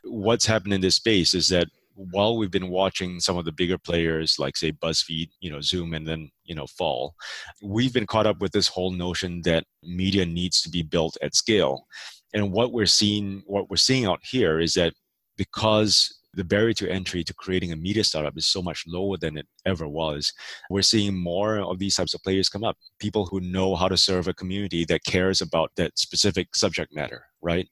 What's 0.04 0.46
happened 0.46 0.74
in 0.74 0.82
this 0.82 0.96
space 0.96 1.34
is 1.34 1.48
that 1.50 1.68
while 1.96 2.38
we've 2.38 2.52
been 2.52 2.70
watching 2.70 3.20
some 3.20 3.38
of 3.38 3.46
the 3.46 3.52
bigger 3.52 3.78
players 3.78 4.38
like 4.40 4.56
say 4.56 4.72
BuzzFeed, 4.72 5.30
you 5.42 5.52
know, 5.52 5.60
Zoom 5.60 5.94
and 5.94 6.08
then, 6.08 6.32
you 6.46 6.56
know, 6.56 6.66
fall, 6.66 7.14
we've 7.62 7.94
been 7.94 8.08
caught 8.08 8.26
up 8.26 8.40
with 8.40 8.54
this 8.54 8.70
whole 8.70 8.92
notion 8.92 9.42
that 9.44 9.66
media 9.84 10.26
needs 10.26 10.62
to 10.62 10.70
be 10.70 10.82
built 10.82 11.18
at 11.22 11.36
scale. 11.36 11.86
And 12.34 12.54
what 12.54 12.72
we're 12.72 12.86
seeing 12.86 13.44
what 13.48 13.70
we're 13.70 13.76
seeing 13.76 14.06
out 14.06 14.22
here 14.24 14.60
is 14.60 14.76
that 14.76 14.94
because 15.36 16.19
the 16.34 16.44
barrier 16.44 16.74
to 16.74 16.90
entry 16.90 17.24
to 17.24 17.34
creating 17.34 17.72
a 17.72 17.76
media 17.76 18.04
startup 18.04 18.38
is 18.38 18.48
so 18.48 18.62
much 18.62 18.84
lower 18.88 19.18
than 19.18 19.38
it 19.38 19.48
ever 19.66 19.88
was. 19.88 20.32
We're 20.70 20.82
seeing 20.82 21.18
more 21.18 21.60
of 21.60 21.80
these 21.80 21.96
types 21.96 22.14
of 22.14 22.24
players 22.24 22.50
come 22.50 22.64
up, 22.64 22.78
people 23.00 23.26
who 23.26 23.40
know 23.40 23.76
how 23.76 23.88
to 23.88 23.98
serve 23.98 24.28
a 24.28 24.34
community 24.34 24.86
that 24.86 25.04
cares 25.04 25.42
about 25.42 25.72
that 25.78 25.98
specific 25.98 26.56
subject 26.56 26.94
matter, 26.94 27.26
right? 27.42 27.68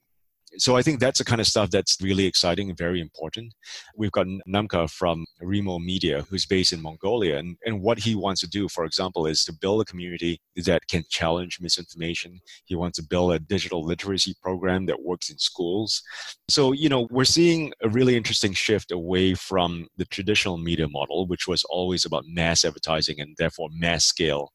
So 0.56 0.76
I 0.76 0.82
think 0.82 1.00
that's 1.00 1.18
the 1.18 1.24
kind 1.24 1.40
of 1.40 1.46
stuff 1.46 1.70
that's 1.70 1.98
really 2.00 2.26
exciting 2.26 2.68
and 2.68 2.78
very 2.78 3.00
important. 3.00 3.54
We've 3.96 4.12
got 4.12 4.26
Namka 4.48 4.90
from 4.90 5.26
Remo 5.40 5.78
Media, 5.78 6.22
who's 6.28 6.46
based 6.46 6.72
in 6.72 6.80
Mongolia, 6.80 7.36
and, 7.36 7.56
and 7.64 7.82
what 7.82 7.98
he 7.98 8.14
wants 8.14 8.40
to 8.40 8.48
do, 8.48 8.68
for 8.68 8.84
example, 8.84 9.26
is 9.26 9.44
to 9.44 9.52
build 9.52 9.82
a 9.82 9.84
community 9.84 10.40
that 10.56 10.86
can 10.88 11.04
challenge 11.10 11.58
misinformation. 11.60 12.40
He 12.64 12.76
wants 12.76 12.98
to 12.98 13.06
build 13.06 13.32
a 13.32 13.38
digital 13.38 13.84
literacy 13.84 14.34
program 14.42 14.86
that 14.86 15.02
works 15.02 15.30
in 15.30 15.38
schools. 15.38 16.02
So, 16.48 16.72
you 16.72 16.88
know, 16.88 17.08
we're 17.10 17.24
seeing 17.24 17.72
a 17.82 17.88
really 17.88 18.16
interesting 18.16 18.52
shift 18.52 18.90
away 18.90 19.34
from 19.34 19.88
the 19.96 20.04
traditional 20.06 20.58
media 20.58 20.88
model, 20.88 21.26
which 21.26 21.46
was 21.46 21.64
always 21.64 22.04
about 22.04 22.24
mass 22.26 22.64
advertising 22.64 23.20
and 23.20 23.34
therefore 23.38 23.68
mass 23.72 24.04
scale, 24.04 24.52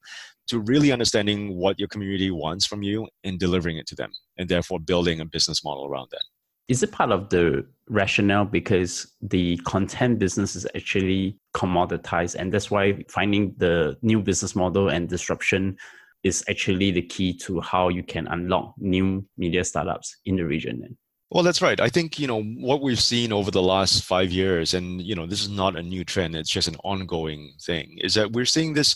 to 0.48 0.60
really 0.60 0.92
understanding 0.92 1.56
what 1.56 1.80
your 1.80 1.88
community 1.88 2.30
wants 2.30 2.66
from 2.66 2.84
you 2.84 3.08
and 3.24 3.40
delivering 3.40 3.78
it 3.78 3.88
to 3.88 3.96
them, 3.96 4.12
and 4.38 4.50
therefore 4.50 4.80
building 4.80 5.20
a 5.20 5.26
business 5.26 5.64
model 5.64 5.86
around 5.86 6.08
that. 6.12 6.24
Is 6.68 6.82
it 6.82 6.92
part 6.92 7.12
of 7.12 7.30
the 7.30 7.66
rationale 7.90 8.46
because 8.46 9.14
the 9.22 9.58
content 9.58 10.18
business 10.18 10.56
is 10.56 10.66
actually 10.76 11.38
commoditized, 11.54 12.36
and 12.36 12.54
that's 12.54 12.72
why 12.72 13.04
finding 13.10 13.54
the 13.58 13.98
new 14.02 14.22
business 14.22 14.56
model 14.56 14.90
and 14.90 15.10
disruption 15.10 15.78
is 16.24 16.44
actually 16.50 16.92
the 16.92 17.02
key 17.02 17.38
to 17.38 17.60
how 17.60 17.90
you 17.90 18.02
can 18.02 18.28
unlock 18.28 18.74
new 18.78 19.26
media 19.38 19.64
startups 19.64 20.18
in 20.26 20.38
the 20.38 20.46
region? 20.46 20.98
Well, 21.34 21.44
that's 21.44 21.64
right. 21.64 21.80
I 21.82 21.90
think, 21.90 22.20
you 22.20 22.28
know, 22.28 22.44
what 22.44 22.84
we've 22.84 23.02
seen 23.02 23.34
over 23.34 23.50
the 23.50 23.60
last 23.60 24.04
five 24.04 24.32
years, 24.32 24.76
and, 24.76 25.02
you 25.02 25.16
know, 25.16 25.26
this 25.26 25.42
is 25.42 25.50
not 25.50 25.76
a 25.76 25.82
new 25.82 26.06
trend, 26.06 26.36
it's 26.36 26.52
just 26.52 26.68
an 26.68 26.76
ongoing 26.84 27.54
thing, 27.60 27.98
is 28.02 28.14
that 28.14 28.34
we're 28.34 28.46
seeing 28.46 28.76
this, 28.76 28.96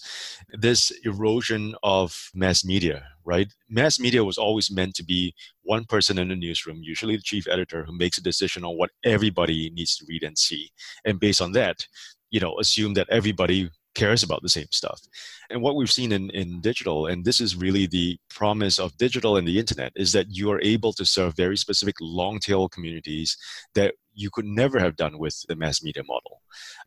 this 0.51 0.91
erosion 1.03 1.73
of 1.81 2.29
mass 2.35 2.63
media, 2.63 3.03
right? 3.25 3.51
Mass 3.69 3.99
media 3.99 4.23
was 4.23 4.37
always 4.37 4.69
meant 4.69 4.93
to 4.97 5.03
be 5.03 5.33
one 5.63 5.85
person 5.85 6.19
in 6.19 6.27
the 6.27 6.35
newsroom, 6.35 6.77
usually 6.83 7.15
the 7.15 7.23
chief 7.23 7.47
editor, 7.47 7.83
who 7.83 7.97
makes 7.97 8.19
a 8.19 8.23
decision 8.23 8.63
on 8.63 8.77
what 8.77 8.91
everybody 9.03 9.71
needs 9.71 9.97
to 9.97 10.05
read 10.07 10.21
and 10.21 10.37
see. 10.37 10.69
And 11.05 11.19
based 11.19 11.41
on 11.41 11.53
that, 11.53 11.87
you 12.29 12.39
know, 12.39 12.59
assume 12.59 12.93
that 12.93 13.09
everybody 13.09 13.71
cares 13.97 14.21
about 14.23 14.43
the 14.43 14.49
same 14.49 14.67
stuff. 14.71 15.01
And 15.49 15.61
what 15.61 15.75
we've 15.75 15.91
seen 15.91 16.11
in, 16.11 16.29
in 16.29 16.61
digital, 16.61 17.07
and 17.07 17.25
this 17.25 17.41
is 17.41 17.55
really 17.55 17.87
the 17.87 18.17
promise 18.29 18.77
of 18.79 18.95
digital 18.97 19.37
and 19.37 19.47
the 19.47 19.57
internet, 19.57 19.91
is 19.95 20.11
that 20.11 20.27
you 20.29 20.51
are 20.51 20.61
able 20.61 20.93
to 20.93 21.03
serve 21.03 21.35
very 21.35 21.57
specific 21.57 21.95
long 21.99 22.39
tail 22.39 22.69
communities 22.69 23.35
that 23.73 23.95
you 24.13 24.29
could 24.29 24.45
never 24.45 24.79
have 24.79 24.95
done 24.95 25.17
with 25.17 25.35
the 25.47 25.55
mass 25.55 25.83
media 25.83 26.03
model. 26.07 26.41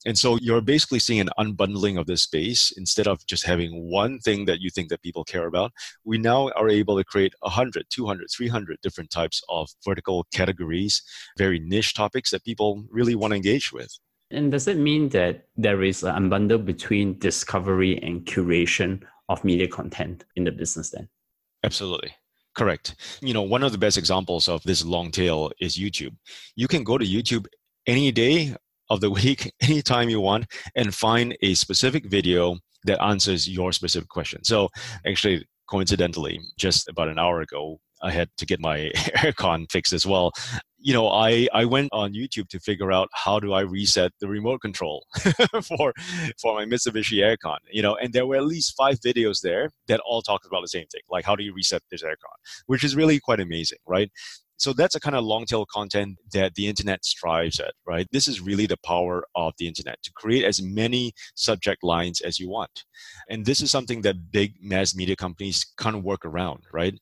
And 0.07 0.17
so 0.17 0.37
you're 0.41 0.61
basically 0.61 1.01
seeing 1.01 1.21
an 1.21 1.31
unbundling 1.39 1.99
of 1.99 2.07
this 2.07 2.23
space 2.23 2.73
instead 2.77 3.09
of 3.09 3.25
just 3.27 3.45
having 3.45 3.91
one 3.91 4.19
thing 4.21 4.45
that 4.47 4.61
you 4.61 4.71
think 4.71 4.89
that 4.89 5.03
people 5.03 5.25
care 5.25 5.47
about. 5.47 5.73
We 6.05 6.19
now 6.19 6.51
are 6.57 6.69
able 6.69 6.97
to 6.97 7.05
create 7.05 7.35
100, 7.41 7.87
200, 7.91 8.27
300 8.37 8.79
different 8.83 9.11
types 9.11 9.43
of 9.49 9.69
vertical 9.85 10.27
categories, 10.33 11.03
very 11.37 11.59
niche 11.59 11.95
topics 11.95 12.31
that 12.31 12.45
people 12.45 12.85
really 12.91 13.15
want 13.15 13.33
to 13.33 13.37
engage 13.37 13.73
with. 13.73 13.99
And 14.31 14.53
does 14.53 14.69
it 14.69 14.79
mean 14.79 15.09
that 15.11 15.47
there 15.57 15.83
is 15.83 16.03
an 16.03 16.31
unbundle 16.31 16.65
between 16.65 17.19
discovery 17.19 18.01
and 18.03 18.25
curation 18.25 19.03
of 19.29 19.45
media 19.45 19.67
content 19.67 20.25
in 20.37 20.45
the 20.45 20.53
business 20.53 20.91
then? 20.91 21.09
Absolutely. 21.65 22.15
Correct. 22.57 22.95
You 23.21 23.35
know, 23.35 23.43
one 23.43 23.63
of 23.63 23.73
the 23.73 23.79
best 23.79 23.99
examples 23.99 24.49
of 24.49 24.63
this 24.63 24.85
long 24.85 25.11
tail 25.11 25.51
is 25.61 25.77
YouTube. 25.77 26.17
You 26.57 26.69
can 26.69 26.85
go 26.85 26.99
to 26.99 27.05
YouTube 27.05 27.47
any 27.87 28.13
day 28.13 28.55
of 28.89 29.01
the 29.01 29.11
week, 29.21 29.53
anytime 29.61 30.09
you 30.09 30.21
want, 30.21 30.47
and 30.77 30.95
find 30.95 31.37
a 31.43 31.55
specific 31.55 32.07
video 32.07 32.59
that 32.85 33.03
answers 33.03 33.49
your 33.49 33.73
specific 33.73 34.09
question. 34.09 34.43
So, 34.45 34.69
actually, 35.07 35.47
coincidentally, 35.69 36.41
just 36.59 36.89
about 36.89 37.09
an 37.09 37.19
hour 37.19 37.41
ago, 37.41 37.79
I 38.03 38.11
had 38.11 38.31
to 38.39 38.47
get 38.47 38.61
my 38.61 38.91
aircon 39.19 39.71
fixed 39.71 39.93
as 39.93 40.07
well 40.07 40.33
you 40.81 40.95
know, 40.95 41.09
I, 41.09 41.47
I 41.53 41.65
went 41.65 41.91
on 41.93 42.15
YouTube 42.15 42.49
to 42.49 42.61
figure 42.61 42.91
out 42.91 43.09
how 43.13 43.39
do 43.39 43.53
I 43.53 43.61
reset 43.61 44.13
the 44.21 44.29
remote 44.29 44.61
control 44.61 45.07
for 45.63 45.93
for 46.41 46.55
my 46.55 46.65
Mitsubishi 46.65 47.19
aircon, 47.19 47.59
you 47.71 47.83
know, 47.83 47.97
and 47.97 48.13
there 48.13 48.27
were 48.27 48.37
at 48.37 48.47
least 48.47 48.75
five 48.77 48.99
videos 49.01 49.41
there 49.43 49.71
that 49.89 50.01
all 50.01 50.23
talked 50.23 50.47
about 50.47 50.63
the 50.63 50.69
same 50.69 50.87
thing, 50.87 51.03
like 51.11 51.25
how 51.25 51.37
do 51.37 51.45
you 51.45 51.53
reset 51.53 51.83
this 51.91 52.03
aircon, 52.03 52.37
which 52.67 52.85
is 52.85 52.97
really 52.97 53.21
quite 53.21 53.41
amazing, 53.41 53.79
right? 53.87 54.11
So 54.61 54.75
that's 54.75 54.95
a 54.95 55.01
kind 55.01 55.17
of 55.17 55.25
long 55.25 55.47
tail 55.47 55.65
content 55.65 56.19
that 56.35 56.55
the 56.55 56.69
internet 56.69 57.03
strives 57.03 57.59
at 57.59 57.73
right? 57.87 58.07
This 58.13 58.29
is 58.29 58.43
really 58.43 58.67
the 58.67 58.77
power 58.85 59.25
of 59.35 59.55
the 59.59 59.67
internet 59.67 59.97
to 60.03 60.13
create 60.13 60.45
as 60.45 60.61
many 60.61 61.13
subject 61.35 61.83
lines 61.83 62.21
as 62.21 62.39
you 62.39 62.51
want. 62.51 62.85
And 63.31 63.47
this 63.47 63.63
is 63.63 63.71
something 63.71 64.03
that 64.03 64.31
big 64.31 64.53
mass 64.61 64.95
media 64.95 65.17
companies 65.17 65.65
can't 65.79 66.05
work 66.05 66.27
around 66.27 66.65
right? 66.75 66.95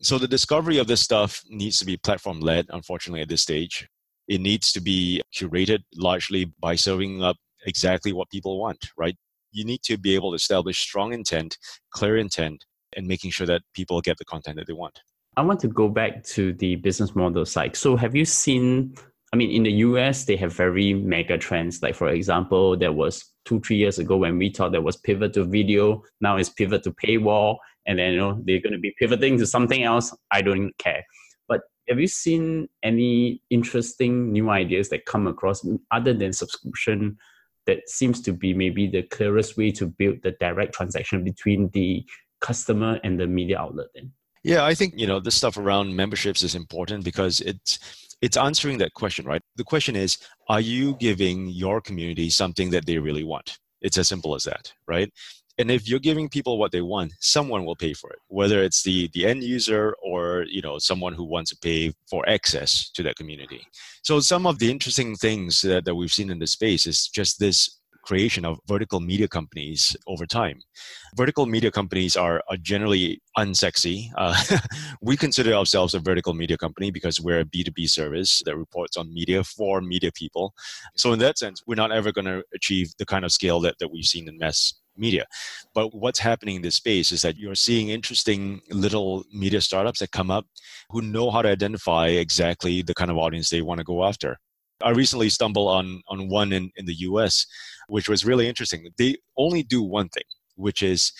So 0.00 0.18
the 0.18 0.28
discovery 0.28 0.78
of 0.78 0.86
this 0.86 1.00
stuff 1.00 1.42
needs 1.48 1.78
to 1.78 1.84
be 1.84 1.96
platform 1.96 2.40
led 2.40 2.66
unfortunately 2.70 3.22
at 3.22 3.28
this 3.28 3.42
stage. 3.42 3.88
It 4.28 4.40
needs 4.40 4.70
to 4.72 4.80
be 4.80 5.20
curated 5.34 5.80
largely 5.96 6.52
by 6.60 6.76
serving 6.76 7.24
up 7.24 7.36
exactly 7.66 8.12
what 8.12 8.30
people 8.30 8.60
want 8.60 8.88
right? 8.96 9.16
You 9.50 9.64
need 9.64 9.82
to 9.82 9.98
be 9.98 10.14
able 10.14 10.30
to 10.30 10.36
establish 10.36 10.78
strong 10.78 11.12
intent 11.12 11.58
clear 11.92 12.16
intent 12.18 12.64
and 12.96 13.08
making 13.08 13.32
sure 13.32 13.48
that 13.48 13.62
people 13.74 14.00
get 14.00 14.16
the 14.18 14.24
content 14.24 14.56
that 14.58 14.68
they 14.68 14.72
want 14.72 15.00
I 15.36 15.42
want 15.42 15.60
to 15.60 15.68
go 15.68 15.88
back 15.88 16.24
to 16.24 16.52
the 16.54 16.76
business 16.76 17.14
model 17.14 17.44
side. 17.46 17.76
So, 17.76 17.96
have 17.96 18.14
you 18.14 18.24
seen? 18.24 18.94
I 19.32 19.36
mean, 19.36 19.50
in 19.52 19.62
the 19.62 19.72
US, 19.72 20.24
they 20.24 20.36
have 20.36 20.52
very 20.52 20.92
mega 20.92 21.38
trends. 21.38 21.80
Like, 21.82 21.94
for 21.94 22.08
example, 22.08 22.76
there 22.76 22.92
was 22.92 23.32
two, 23.44 23.60
three 23.60 23.76
years 23.76 24.00
ago 24.00 24.16
when 24.16 24.38
we 24.38 24.50
thought 24.50 24.72
there 24.72 24.82
was 24.82 24.96
pivot 24.96 25.34
to 25.34 25.44
video. 25.44 26.02
Now 26.20 26.36
it's 26.36 26.48
pivot 26.48 26.82
to 26.82 26.90
paywall, 26.92 27.58
and 27.86 27.98
then 27.98 28.12
you 28.12 28.18
know 28.18 28.40
they're 28.44 28.60
going 28.60 28.72
to 28.72 28.78
be 28.78 28.94
pivoting 28.98 29.38
to 29.38 29.46
something 29.46 29.84
else. 29.84 30.14
I 30.32 30.42
don't 30.42 30.76
care. 30.78 31.04
But 31.46 31.60
have 31.88 32.00
you 32.00 32.08
seen 32.08 32.68
any 32.82 33.40
interesting 33.50 34.32
new 34.32 34.50
ideas 34.50 34.88
that 34.88 35.06
come 35.06 35.28
across 35.28 35.64
other 35.92 36.12
than 36.12 36.32
subscription? 36.32 37.16
That 37.66 37.88
seems 37.88 38.20
to 38.22 38.32
be 38.32 38.52
maybe 38.52 38.88
the 38.88 39.02
clearest 39.02 39.56
way 39.56 39.70
to 39.72 39.86
build 39.86 40.22
the 40.22 40.32
direct 40.40 40.74
transaction 40.74 41.22
between 41.22 41.68
the 41.68 42.04
customer 42.40 42.98
and 43.04 43.20
the 43.20 43.28
media 43.28 43.60
outlet. 43.60 43.88
Then. 43.94 44.12
Yeah, 44.42 44.64
I 44.64 44.74
think 44.74 44.94
you 44.96 45.06
know 45.06 45.20
this 45.20 45.34
stuff 45.34 45.58
around 45.58 45.94
memberships 45.94 46.42
is 46.42 46.54
important 46.54 47.04
because 47.04 47.40
it's 47.40 47.78
it's 48.22 48.36
answering 48.36 48.78
that 48.78 48.94
question, 48.94 49.26
right? 49.26 49.42
The 49.56 49.64
question 49.64 49.96
is, 49.96 50.18
are 50.48 50.60
you 50.60 50.96
giving 50.96 51.48
your 51.48 51.80
community 51.80 52.30
something 52.30 52.70
that 52.70 52.86
they 52.86 52.98
really 52.98 53.24
want? 53.24 53.58
It's 53.82 53.98
as 53.98 54.08
simple 54.08 54.34
as 54.34 54.44
that, 54.44 54.72
right? 54.86 55.10
And 55.58 55.70
if 55.70 55.88
you're 55.88 55.98
giving 56.00 56.28
people 56.28 56.58
what 56.58 56.72
they 56.72 56.80
want, 56.80 57.12
someone 57.20 57.66
will 57.66 57.76
pay 57.76 57.92
for 57.92 58.10
it, 58.10 58.18
whether 58.28 58.62
it's 58.62 58.82
the 58.82 59.10
the 59.12 59.26
end 59.26 59.42
user 59.44 59.94
or 60.02 60.44
you 60.48 60.62
know 60.62 60.78
someone 60.78 61.12
who 61.12 61.24
wants 61.24 61.50
to 61.50 61.58
pay 61.58 61.92
for 62.08 62.26
access 62.28 62.90
to 62.92 63.02
that 63.02 63.16
community. 63.16 63.66
So 64.02 64.20
some 64.20 64.46
of 64.46 64.58
the 64.58 64.70
interesting 64.70 65.16
things 65.16 65.60
that, 65.62 65.84
that 65.84 65.94
we've 65.94 66.12
seen 66.12 66.30
in 66.30 66.38
this 66.38 66.52
space 66.52 66.86
is 66.86 67.08
just 67.08 67.38
this 67.38 67.79
creation 68.02 68.44
of 68.44 68.58
vertical 68.66 69.00
media 69.00 69.28
companies 69.28 69.96
over 70.06 70.26
time. 70.26 70.60
Vertical 71.16 71.46
media 71.46 71.70
companies 71.70 72.16
are, 72.16 72.42
are 72.48 72.56
generally 72.56 73.20
unsexy. 73.36 74.10
Uh, 74.16 74.34
we 75.02 75.16
consider 75.16 75.52
ourselves 75.52 75.94
a 75.94 76.00
vertical 76.00 76.34
media 76.34 76.56
company 76.56 76.90
because 76.90 77.20
we're 77.20 77.40
a 77.40 77.44
B2B 77.44 77.88
service 77.88 78.42
that 78.44 78.56
reports 78.56 78.96
on 78.96 79.12
media 79.12 79.44
for 79.44 79.80
media 79.80 80.10
people. 80.14 80.54
So, 80.96 81.12
in 81.12 81.18
that 81.20 81.38
sense, 81.38 81.62
we're 81.66 81.74
not 81.74 81.92
ever 81.92 82.12
going 82.12 82.26
to 82.26 82.42
achieve 82.54 82.92
the 82.98 83.06
kind 83.06 83.24
of 83.24 83.32
scale 83.32 83.60
that, 83.60 83.76
that 83.78 83.90
we've 83.90 84.04
seen 84.04 84.28
in 84.28 84.38
mass 84.38 84.74
media. 84.96 85.26
But 85.74 85.94
what's 85.94 86.18
happening 86.18 86.56
in 86.56 86.62
this 86.62 86.76
space 86.76 87.10
is 87.12 87.22
that 87.22 87.36
you're 87.36 87.54
seeing 87.54 87.88
interesting 87.88 88.60
little 88.70 89.24
media 89.32 89.60
startups 89.60 90.00
that 90.00 90.12
come 90.12 90.30
up 90.30 90.46
who 90.90 91.02
know 91.02 91.30
how 91.30 91.42
to 91.42 91.48
identify 91.48 92.08
exactly 92.08 92.82
the 92.82 92.94
kind 92.94 93.10
of 93.10 93.16
audience 93.16 93.48
they 93.48 93.62
want 93.62 93.78
to 93.78 93.84
go 93.84 94.04
after. 94.04 94.36
I 94.82 94.90
recently 94.90 95.28
stumbled 95.28 95.68
on 95.68 96.02
on 96.08 96.28
one 96.28 96.52
in, 96.52 96.70
in 96.76 96.86
the 96.86 96.94
US, 97.00 97.46
which 97.90 98.08
was 98.08 98.24
really 98.24 98.48
interesting. 98.48 98.88
They 98.96 99.16
only 99.36 99.62
do 99.62 99.82
one 99.82 100.08
thing, 100.08 100.24
which 100.56 100.82
is 100.82 101.12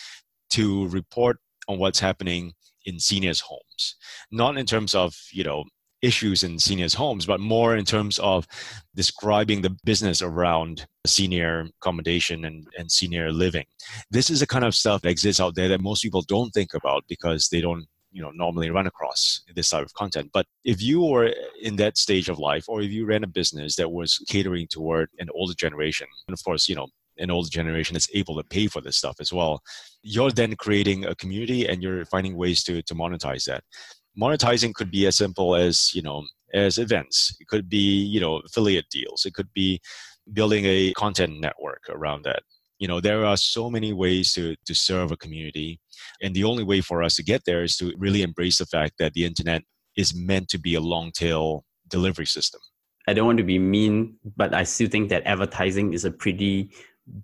to 0.50 0.88
report 0.88 1.38
on 1.68 1.78
what's 1.78 2.00
happening 2.00 2.52
in 2.86 2.98
seniors' 2.98 3.40
homes. 3.40 3.96
Not 4.30 4.56
in 4.56 4.66
terms 4.66 4.94
of, 4.94 5.14
you 5.32 5.44
know, 5.44 5.64
issues 6.02 6.42
in 6.42 6.58
seniors' 6.58 6.94
homes, 6.94 7.26
but 7.26 7.40
more 7.40 7.76
in 7.76 7.84
terms 7.84 8.18
of 8.20 8.46
describing 8.94 9.60
the 9.60 9.76
business 9.84 10.22
around 10.22 10.86
senior 11.06 11.66
accommodation 11.82 12.44
and, 12.46 12.66
and 12.78 12.90
senior 12.90 13.30
living. 13.30 13.66
This 14.10 14.30
is 14.30 14.40
the 14.40 14.46
kind 14.46 14.64
of 14.64 14.74
stuff 14.74 15.02
that 15.02 15.10
exists 15.10 15.40
out 15.40 15.54
there 15.54 15.68
that 15.68 15.82
most 15.82 16.02
people 16.02 16.22
don't 16.22 16.50
think 16.52 16.74
about 16.74 17.04
because 17.08 17.48
they 17.48 17.60
don't 17.60 17.86
you 18.12 18.22
know 18.22 18.30
normally 18.30 18.70
run 18.70 18.86
across 18.86 19.42
this 19.54 19.70
type 19.70 19.84
of 19.84 19.94
content. 19.94 20.30
But 20.32 20.46
if 20.64 20.82
you 20.82 21.02
were 21.02 21.32
in 21.60 21.76
that 21.76 21.96
stage 21.96 22.28
of 22.28 22.38
life 22.38 22.64
or 22.68 22.82
if 22.82 22.90
you 22.90 23.06
ran 23.06 23.24
a 23.24 23.28
business 23.28 23.76
that 23.76 23.90
was 23.90 24.22
catering 24.28 24.66
toward 24.68 25.08
an 25.18 25.28
older 25.34 25.54
generation 25.54 26.06
and 26.26 26.34
of 26.34 26.42
course 26.44 26.68
you 26.68 26.74
know 26.74 26.88
an 27.18 27.30
older 27.30 27.50
generation 27.50 27.96
is 27.96 28.08
able 28.14 28.36
to 28.36 28.48
pay 28.48 28.66
for 28.66 28.80
this 28.80 28.96
stuff 28.96 29.16
as 29.20 29.32
well 29.32 29.62
you're 30.02 30.30
then 30.30 30.56
creating 30.56 31.04
a 31.04 31.14
community 31.14 31.66
and 31.68 31.82
you're 31.82 32.04
finding 32.06 32.36
ways 32.36 32.62
to 32.64 32.82
to 32.82 32.94
monetize 32.94 33.44
that. 33.44 33.64
Monetizing 34.20 34.74
could 34.74 34.90
be 34.90 35.06
as 35.06 35.16
simple 35.16 35.54
as 35.54 35.94
you 35.94 36.02
know 36.02 36.24
as 36.54 36.78
events. 36.78 37.36
It 37.40 37.48
could 37.48 37.68
be 37.68 38.02
you 38.04 38.20
know 38.20 38.40
affiliate 38.46 38.88
deals. 38.90 39.24
It 39.26 39.34
could 39.34 39.52
be 39.54 39.80
building 40.32 40.64
a 40.64 40.92
content 40.94 41.40
network 41.40 41.82
around 41.88 42.24
that 42.24 42.42
you 42.80 42.88
know 42.88 43.00
there 43.00 43.24
are 43.24 43.36
so 43.36 43.70
many 43.70 43.92
ways 43.92 44.32
to 44.34 44.56
to 44.66 44.74
serve 44.74 45.12
a 45.12 45.16
community. 45.16 45.80
And 46.22 46.34
the 46.34 46.44
only 46.44 46.64
way 46.64 46.80
for 46.80 47.02
us 47.02 47.14
to 47.16 47.22
get 47.22 47.42
there 47.46 47.62
is 47.62 47.76
to 47.76 47.94
really 47.96 48.22
embrace 48.22 48.58
the 48.58 48.66
fact 48.66 48.94
that 48.98 49.12
the 49.12 49.24
internet 49.24 49.62
is 49.96 50.14
meant 50.14 50.48
to 50.48 50.58
be 50.58 50.74
a 50.74 50.80
long 50.80 51.12
tail 51.12 51.64
delivery 51.88 52.26
system. 52.26 52.60
I 53.06 53.14
don't 53.14 53.26
want 53.26 53.38
to 53.38 53.44
be 53.44 53.58
mean 53.58 54.16
but 54.36 54.54
i 54.54 54.62
still 54.62 54.88
think 54.88 55.08
that 55.08 55.22
advertising 55.26 55.94
is 55.94 56.04
a 56.04 56.10
pretty 56.10 56.70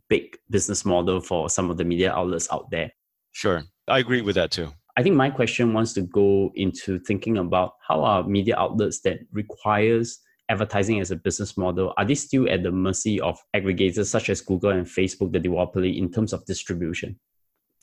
big 0.08 0.36
business 0.50 0.84
model 0.84 1.20
for 1.20 1.48
some 1.48 1.70
of 1.70 1.76
the 1.76 1.84
media 1.84 2.12
outlets 2.12 2.48
out 2.52 2.70
there. 2.70 2.90
Sure. 3.32 3.62
I 3.88 3.98
agree 3.98 4.22
with 4.22 4.34
that 4.34 4.50
too. 4.50 4.72
I 4.96 5.02
think 5.02 5.14
my 5.14 5.30
question 5.30 5.74
wants 5.74 5.92
to 5.94 6.02
go 6.02 6.50
into 6.54 6.98
thinking 7.00 7.36
about 7.36 7.74
how 7.86 8.02
are 8.02 8.24
media 8.24 8.56
outlets 8.56 9.00
that 9.02 9.18
requires 9.32 10.18
advertising 10.48 11.00
as 11.00 11.10
a 11.10 11.16
business 11.16 11.56
model, 11.56 11.92
are 11.96 12.04
they 12.04 12.14
still 12.14 12.48
at 12.48 12.62
the 12.62 12.72
mercy 12.72 13.20
of 13.20 13.38
aggregators 13.54 14.06
such 14.06 14.30
as 14.30 14.40
Google 14.40 14.70
and 14.70 14.86
Facebook, 14.86 15.32
the 15.32 15.40
duopoly, 15.40 15.98
in 15.98 16.10
terms 16.10 16.32
of 16.32 16.44
distribution? 16.44 17.18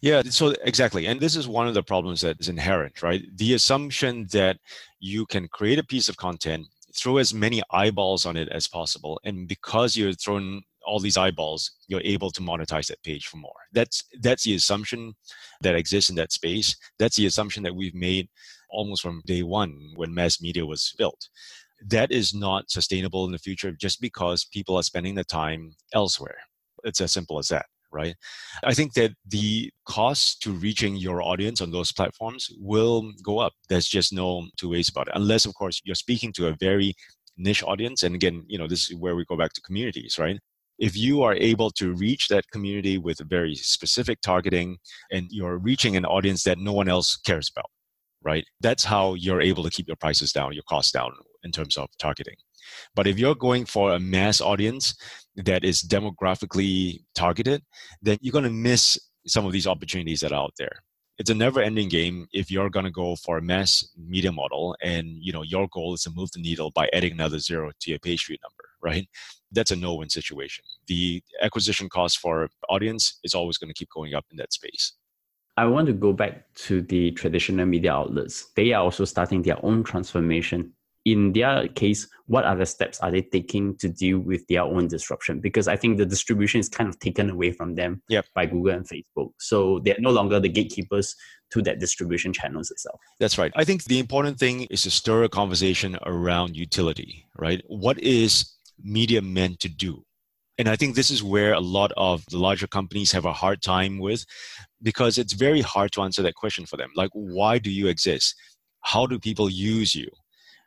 Yeah, 0.01 0.21
so 0.23 0.53
exactly. 0.63 1.05
And 1.07 1.19
this 1.19 1.37
is 1.37 1.47
one 1.47 1.67
of 1.67 1.73
the 1.73 1.83
problems 1.83 2.21
that 2.21 2.37
is 2.39 2.49
inherent, 2.49 3.01
right? 3.01 3.23
The 3.37 3.53
assumption 3.53 4.27
that 4.33 4.57
you 4.99 5.25
can 5.25 5.47
create 5.47 5.79
a 5.79 5.83
piece 5.83 6.09
of 6.09 6.17
content, 6.17 6.67
throw 6.93 7.17
as 7.17 7.33
many 7.33 7.63
eyeballs 7.71 8.25
on 8.25 8.35
it 8.35 8.49
as 8.49 8.67
possible. 8.67 9.19
And 9.23 9.47
because 9.47 9.95
you're 9.95 10.11
throwing 10.11 10.61
all 10.85 10.99
these 10.99 11.15
eyeballs, 11.15 11.71
you're 11.87 12.01
able 12.03 12.31
to 12.31 12.41
monetize 12.41 12.87
that 12.87 13.01
page 13.03 13.27
for 13.27 13.37
more. 13.37 13.55
That's 13.71 14.03
that's 14.19 14.43
the 14.43 14.55
assumption 14.55 15.13
that 15.61 15.75
exists 15.75 16.09
in 16.09 16.17
that 16.17 16.33
space. 16.33 16.75
That's 16.99 17.15
the 17.15 17.25
assumption 17.25 17.63
that 17.63 17.75
we've 17.75 17.95
made 17.95 18.27
almost 18.69 19.01
from 19.01 19.21
day 19.25 19.43
one 19.43 19.93
when 19.95 20.13
mass 20.13 20.41
media 20.41 20.65
was 20.65 20.93
built. 20.97 21.29
That 21.87 22.11
is 22.11 22.33
not 22.33 22.69
sustainable 22.69 23.25
in 23.25 23.31
the 23.31 23.37
future 23.37 23.71
just 23.71 24.01
because 24.01 24.45
people 24.45 24.75
are 24.77 24.83
spending 24.83 25.15
the 25.15 25.23
time 25.23 25.73
elsewhere. 25.93 26.37
It's 26.83 27.01
as 27.01 27.11
simple 27.11 27.39
as 27.39 27.47
that 27.49 27.65
right? 27.93 28.15
I 28.63 28.73
think 28.73 28.93
that 28.93 29.11
the 29.27 29.71
cost 29.87 30.41
to 30.41 30.51
reaching 30.51 30.95
your 30.95 31.21
audience 31.21 31.61
on 31.61 31.71
those 31.71 31.93
platforms 31.93 32.49
will 32.59 33.11
go 33.23 33.39
up. 33.39 33.53
There's 33.69 33.87
just 33.87 34.11
no 34.11 34.47
two 34.57 34.69
ways 34.69 34.89
about 34.89 35.07
it. 35.07 35.13
Unless, 35.15 35.45
of 35.45 35.53
course, 35.53 35.79
you're 35.85 35.95
speaking 35.95 36.33
to 36.33 36.47
a 36.47 36.55
very 36.59 36.95
niche 37.37 37.63
audience. 37.63 38.03
And 38.03 38.15
again, 38.15 38.43
you 38.47 38.57
know, 38.57 38.67
this 38.67 38.89
is 38.89 38.97
where 38.97 39.15
we 39.15 39.25
go 39.25 39.37
back 39.37 39.53
to 39.53 39.61
communities, 39.61 40.17
right? 40.19 40.39
If 40.79 40.97
you 40.97 41.21
are 41.21 41.35
able 41.35 41.69
to 41.71 41.93
reach 41.93 42.27
that 42.29 42.49
community 42.51 42.97
with 42.97 43.19
very 43.29 43.55
specific 43.55 44.19
targeting 44.21 44.77
and 45.11 45.27
you're 45.29 45.59
reaching 45.59 45.95
an 45.95 46.05
audience 46.05 46.43
that 46.43 46.57
no 46.57 46.73
one 46.73 46.89
else 46.89 47.15
cares 47.15 47.49
about, 47.55 47.69
right? 48.23 48.43
That's 48.59 48.83
how 48.83 49.13
you're 49.13 49.41
able 49.41 49.63
to 49.63 49.69
keep 49.69 49.87
your 49.87 49.97
prices 49.97 50.31
down, 50.31 50.53
your 50.53 50.63
costs 50.67 50.91
down 50.91 51.11
in 51.43 51.51
terms 51.51 51.77
of 51.77 51.89
targeting. 51.97 52.35
But 52.95 53.07
if 53.07 53.19
you're 53.19 53.35
going 53.35 53.65
for 53.65 53.93
a 53.93 53.99
mass 53.99 54.41
audience 54.41 54.95
that 55.35 55.63
is 55.63 55.83
demographically 55.83 57.03
targeted, 57.15 57.63
then 58.01 58.17
you're 58.21 58.31
going 58.31 58.43
to 58.45 58.49
miss 58.49 58.97
some 59.27 59.45
of 59.45 59.51
these 59.51 59.67
opportunities 59.67 60.19
that 60.21 60.31
are 60.31 60.43
out 60.43 60.53
there. 60.57 60.83
It's 61.19 61.29
a 61.29 61.35
never-ending 61.35 61.89
game 61.89 62.27
if 62.33 62.49
you're 62.49 62.71
going 62.71 62.85
to 62.85 62.91
go 62.91 63.15
for 63.15 63.37
a 63.37 63.41
mass 63.41 63.87
media 63.95 64.31
model 64.31 64.75
and 64.81 65.07
you 65.21 65.31
know 65.31 65.43
your 65.43 65.67
goal 65.71 65.93
is 65.93 66.01
to 66.03 66.11
move 66.11 66.31
the 66.31 66.41
needle 66.41 66.71
by 66.71 66.89
adding 66.91 67.11
another 67.11 67.37
zero 67.37 67.71
to 67.81 67.89
your 67.91 67.99
page 67.99 68.25
view 68.25 68.37
number, 68.41 68.63
right? 68.81 69.07
That's 69.51 69.69
a 69.69 69.75
no-win 69.75 70.09
situation. 70.09 70.65
The 70.87 71.21
acquisition 71.41 71.87
cost 71.87 72.17
for 72.17 72.49
audience 72.67 73.19
is 73.23 73.35
always 73.35 73.59
going 73.59 73.67
to 73.67 73.75
keep 73.75 73.89
going 73.91 74.15
up 74.15 74.25
in 74.31 74.37
that 74.37 74.53
space. 74.53 74.93
I 75.55 75.65
want 75.65 75.85
to 75.85 75.93
go 75.93 76.13
back 76.13 76.51
to 76.65 76.81
the 76.81 77.11
traditional 77.11 77.67
media 77.67 77.93
outlets. 77.93 78.47
They 78.55 78.73
are 78.73 78.83
also 78.83 79.05
starting 79.05 79.43
their 79.43 79.63
own 79.63 79.83
transformation 79.83 80.73
in 81.05 81.33
their 81.33 81.67
case, 81.67 82.07
what 82.27 82.45
other 82.45 82.65
steps 82.65 82.99
are 83.01 83.11
they 83.11 83.21
taking 83.21 83.75
to 83.77 83.89
deal 83.89 84.19
with 84.19 84.47
their 84.47 84.61
own 84.61 84.87
disruption? 84.87 85.39
Because 85.39 85.67
I 85.67 85.75
think 85.75 85.97
the 85.97 86.05
distribution 86.05 86.59
is 86.59 86.69
kind 86.69 86.89
of 86.89 86.97
taken 86.99 87.29
away 87.29 87.51
from 87.51 87.75
them 87.75 88.01
yep. 88.07 88.25
by 88.33 88.45
Google 88.45 88.73
and 88.73 88.87
Facebook. 88.87 89.31
So 89.39 89.79
they're 89.83 89.97
no 89.99 90.11
longer 90.11 90.39
the 90.39 90.49
gatekeepers 90.49 91.15
to 91.51 91.61
that 91.63 91.79
distribution 91.79 92.31
channels 92.31 92.71
itself. 92.71 92.99
That's 93.19 93.37
right. 93.37 93.51
I 93.55 93.65
think 93.65 93.83
the 93.83 93.99
important 93.99 94.39
thing 94.39 94.61
is 94.69 94.83
to 94.83 94.91
stir 94.91 95.23
a 95.23 95.29
conversation 95.29 95.97
around 96.05 96.55
utility, 96.55 97.25
right? 97.37 97.61
What 97.67 97.99
is 97.99 98.53
media 98.81 99.21
meant 99.21 99.59
to 99.59 99.69
do? 99.69 100.05
And 100.57 100.69
I 100.69 100.75
think 100.75 100.95
this 100.95 101.11
is 101.11 101.23
where 101.23 101.53
a 101.53 101.59
lot 101.59 101.91
of 101.97 102.23
the 102.29 102.37
larger 102.37 102.67
companies 102.67 103.11
have 103.11 103.25
a 103.25 103.33
hard 103.33 103.61
time 103.61 103.97
with 103.97 104.25
because 104.81 105.17
it's 105.17 105.33
very 105.33 105.61
hard 105.61 105.91
to 105.93 106.01
answer 106.01 106.21
that 106.21 106.35
question 106.35 106.65
for 106.65 106.77
them. 106.77 106.91
Like, 106.95 107.09
why 107.13 107.57
do 107.57 107.71
you 107.71 107.87
exist? 107.87 108.35
How 108.81 109.07
do 109.07 109.17
people 109.17 109.49
use 109.49 109.95
you? 109.95 110.09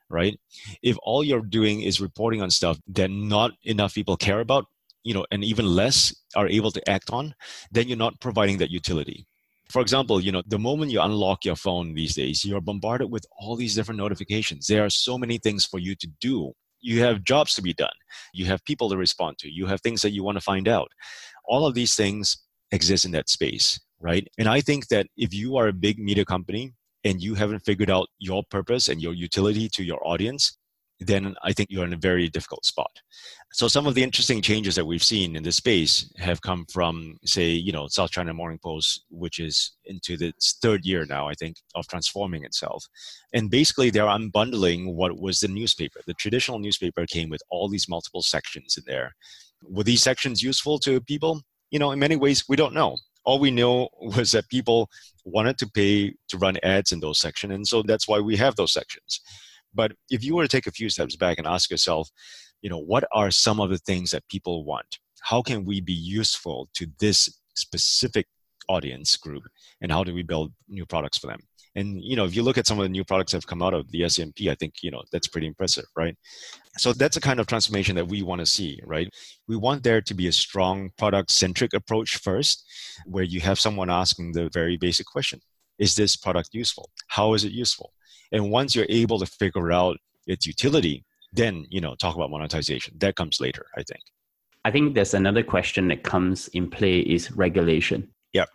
Right? 0.09 0.39
If 0.83 0.97
all 1.03 1.25
you're 1.25 1.43
doing 1.43 1.83
is 1.83 2.01
reporting 2.01 2.43
on 2.43 2.51
stuff 2.51 2.79
that 2.89 3.11
not 3.11 3.53
enough 3.65 3.95
people 3.95 4.17
care 4.17 4.41
about, 4.41 4.67
you 5.03 5.15
know, 5.15 5.27
and 5.31 5.45
even 5.45 5.67
less 5.67 6.15
are 6.35 6.49
able 6.49 6.71
to 6.73 6.89
act 6.89 7.11
on, 7.11 7.35
then 7.71 7.89
you're 7.89 7.97
not 7.97 8.21
providing 8.21 8.59
that 8.59 8.71
utility. 8.71 9.27
For 9.71 9.81
example, 9.81 10.21
you 10.21 10.31
know, 10.31 10.43
the 10.47 10.59
moment 10.59 10.93
you 10.93 11.01
unlock 11.01 11.45
your 11.45 11.57
phone 11.57 11.95
these 11.95 12.15
days, 12.15 12.45
you're 12.45 12.61
bombarded 12.61 13.11
with 13.11 13.27
all 13.37 13.57
these 13.57 13.75
different 13.75 13.99
notifications. 13.99 14.67
There 14.67 14.85
are 14.85 14.91
so 14.91 15.19
many 15.19 15.39
things 15.39 15.65
for 15.65 15.79
you 15.79 15.95
to 15.97 16.09
do. 16.21 16.53
You 16.81 17.01
have 17.03 17.25
jobs 17.25 17.55
to 17.55 17.63
be 17.63 17.73
done. 17.73 17.97
You 18.33 18.47
have 18.47 18.65
people 18.65 18.89
to 18.91 18.97
respond 18.97 19.39
to. 19.39 19.51
You 19.51 19.67
have 19.67 19.81
things 19.81 20.03
that 20.03 20.13
you 20.13 20.23
want 20.23 20.37
to 20.37 20.43
find 20.43 20.69
out. 20.69 20.91
All 21.45 21.67
of 21.67 21.75
these 21.75 21.97
things 21.97 22.37
exist 22.71 23.05
in 23.05 23.11
that 23.13 23.29
space, 23.29 23.81
right? 24.01 24.27
And 24.39 24.49
I 24.49 24.61
think 24.61 24.89
that 24.89 25.07
if 25.17 25.35
you 25.35 25.57
are 25.57 25.69
a 25.69 25.73
big 25.73 25.99
media 25.99 26.25
company 26.25 26.75
and 27.07 27.23
you 27.23 27.35
haven't 27.35 27.65
figured 27.65 27.91
out 27.91 28.09
your 28.19 28.43
purpose 28.51 28.89
and 28.89 29.01
your 29.01 29.15
utility 29.15 29.69
to 29.69 29.85
your 29.85 30.05
audience, 30.07 30.59
then 30.99 31.37
I 31.45 31.53
think 31.53 31.69
you're 31.71 31.85
in 31.85 31.93
a 31.93 31.99
very 31.99 32.29
difficult 32.29 32.65
spot. 32.65 32.91
So 33.53 33.69
some 33.69 33.87
of 33.87 33.95
the 33.95 34.03
interesting 34.03 34.43
changes 34.43 34.75
that 34.75 34.87
we've 34.87 35.05
seen 35.05 35.37
in 35.37 35.43
this 35.43 35.57
space 35.57 36.11
have 36.17 36.41
come 36.41 36.65
from, 36.73 37.19
say, 37.25 37.51
you 37.51 37.71
know, 37.71 37.87
South 37.87 38.11
China 38.11 38.33
Morning 38.35 38.59
Post, 38.63 39.05
which 39.11 39.39
is 39.39 39.77
into 39.85 40.17
its 40.19 40.59
third 40.61 40.85
year 40.85 41.07
now, 41.07 41.29
I 41.29 41.35
think, 41.35 41.57
of 41.75 41.87
transforming 41.87 42.45
itself. 42.45 42.85
And 43.35 43.51
basically, 43.51 43.91
they're 43.91 44.05
unbundling 44.05 44.95
what 44.95 45.21
was 45.21 45.41
the 45.41 45.49
newspaper. 45.49 46.01
The 46.07 46.15
traditional 46.15 46.59
newspaper 46.59 47.07
came 47.07 47.29
with 47.29 47.43
all 47.51 47.69
these 47.69 47.89
multiple 47.89 48.23
sections 48.23 48.77
in 48.77 48.85
there. 48.87 49.15
Were 49.63 49.85
these 49.85 50.03
sections 50.03 50.43
useful 50.43 50.79
to 50.81 51.01
people? 51.03 51.43
You 51.71 51.79
know, 51.79 51.93
in 51.93 51.99
many 51.99 52.17
ways, 52.17 52.45
we 52.49 52.57
don't 52.57 52.75
know 52.75 52.97
all 53.27 53.39
we 53.39 53.51
know 53.51 53.89
was 54.01 54.33
that 54.33 54.49
people 54.49 54.89
wanted 55.25 55.59
to 55.59 55.67
pay 55.69 56.15
to 56.29 56.39
run 56.39 56.57
ads 56.63 56.93
in 56.93 57.01
those 57.01 57.21
sections 57.21 57.53
and 57.53 57.67
so 57.67 57.83
that's 57.83 58.09
why 58.09 58.21
we 58.21 58.37
have 58.37 58.57
those 58.57 58.73
sections. 58.73 59.21
But 59.75 59.93
if 60.09 60.25
you 60.25 60.35
were 60.35 60.45
to 60.45 60.49
take 60.49 60.67
a 60.67 60.73
few 60.73 60.89
steps 60.89 61.17
back 61.17 61.37
and 61.37 61.47
ask 61.47 61.71
yourself 61.71 62.09
you 62.63 62.71
know 62.71 62.79
what 62.79 63.05
are 63.13 63.31
some 63.31 63.61
of 63.61 63.71
the 63.71 63.79
things 63.79 64.11
that 64.11 64.29
people 64.29 64.65
want? 64.65 64.99
How 65.23 65.43
can 65.43 65.65
we 65.65 65.81
be 65.81 65.93
useful 65.93 66.69
to 66.75 66.87
this 67.01 67.29
specific 67.55 68.27
audience 68.69 69.17
group 69.17 69.45
and 69.81 69.93
how 69.93 70.03
do 70.05 70.15
we 70.15 70.23
build 70.23 70.53
new 70.69 70.87
products 70.87 71.19
for 71.19 71.29
them 71.29 71.41
and 71.77 72.03
you 72.03 72.17
know, 72.17 72.25
if 72.25 72.35
you 72.35 72.43
look 72.43 72.57
at 72.57 72.67
some 72.67 72.79
of 72.79 72.85
the 72.85 72.89
new 72.89 73.05
products 73.05 73.33
that 73.33 73.37
have 73.37 73.47
come 73.47 73.63
out 73.63 73.75
of 73.75 73.91
the 73.91 74.01
SCMP, 74.01 74.51
I 74.51 74.55
think 74.55 74.83
you 74.83 74.91
know 74.91 75.03
that's 75.13 75.29
pretty 75.29 75.47
impressive, 75.47 75.85
right? 75.95 76.17
So 76.79 76.95
that's 76.95 77.19
a 77.19 77.21
kind 77.21 77.39
of 77.39 77.47
transformation 77.47 77.95
that 77.97 78.09
we 78.09 78.23
want 78.23 78.41
to 78.41 78.47
see, 78.47 78.81
right? 78.85 79.09
We 79.47 79.57
want 79.57 79.83
there 79.83 80.01
to 80.01 80.15
be 80.15 80.27
a 80.27 80.33
strong 80.33 80.91
product-centric 80.97 81.75
approach 81.75 82.17
first, 82.17 82.65
where 83.05 83.25
you 83.25 83.41
have 83.41 83.61
someone 83.61 83.91
asking 83.91 84.33
the 84.33 84.49
very 84.53 84.79
basic 84.79 85.07
question: 85.07 85.41
Is 85.79 85.95
this 85.95 86.17
product 86.17 86.49
useful? 86.53 86.89
How 87.09 87.35
is 87.35 87.45
it 87.45 87.53
useful? 87.53 87.93
And 88.33 88.51
once 88.51 88.75
you're 88.75 88.87
able 88.89 89.19
to 89.19 89.27
figure 89.27 89.71
out 89.71 89.99
its 90.27 90.47
utility, 90.47 91.05
then 91.33 91.67
you 91.69 91.83
know 91.83 91.95
talk 91.95 92.17
about 92.17 92.31
monetization. 92.31 92.95
That 92.99 93.17
comes 93.17 93.39
later, 93.39 93.67
I 93.77 93.83
think. 93.83 94.01
I 94.65 94.71
think 94.71 94.95
there's 94.95 95.15
another 95.15 95.43
question 95.43 95.89
that 95.89 96.03
comes 96.05 96.49
in 96.49 96.71
play 96.71 97.01
is 97.01 97.31
regulation. 97.33 98.09
Yeah. 98.33 98.47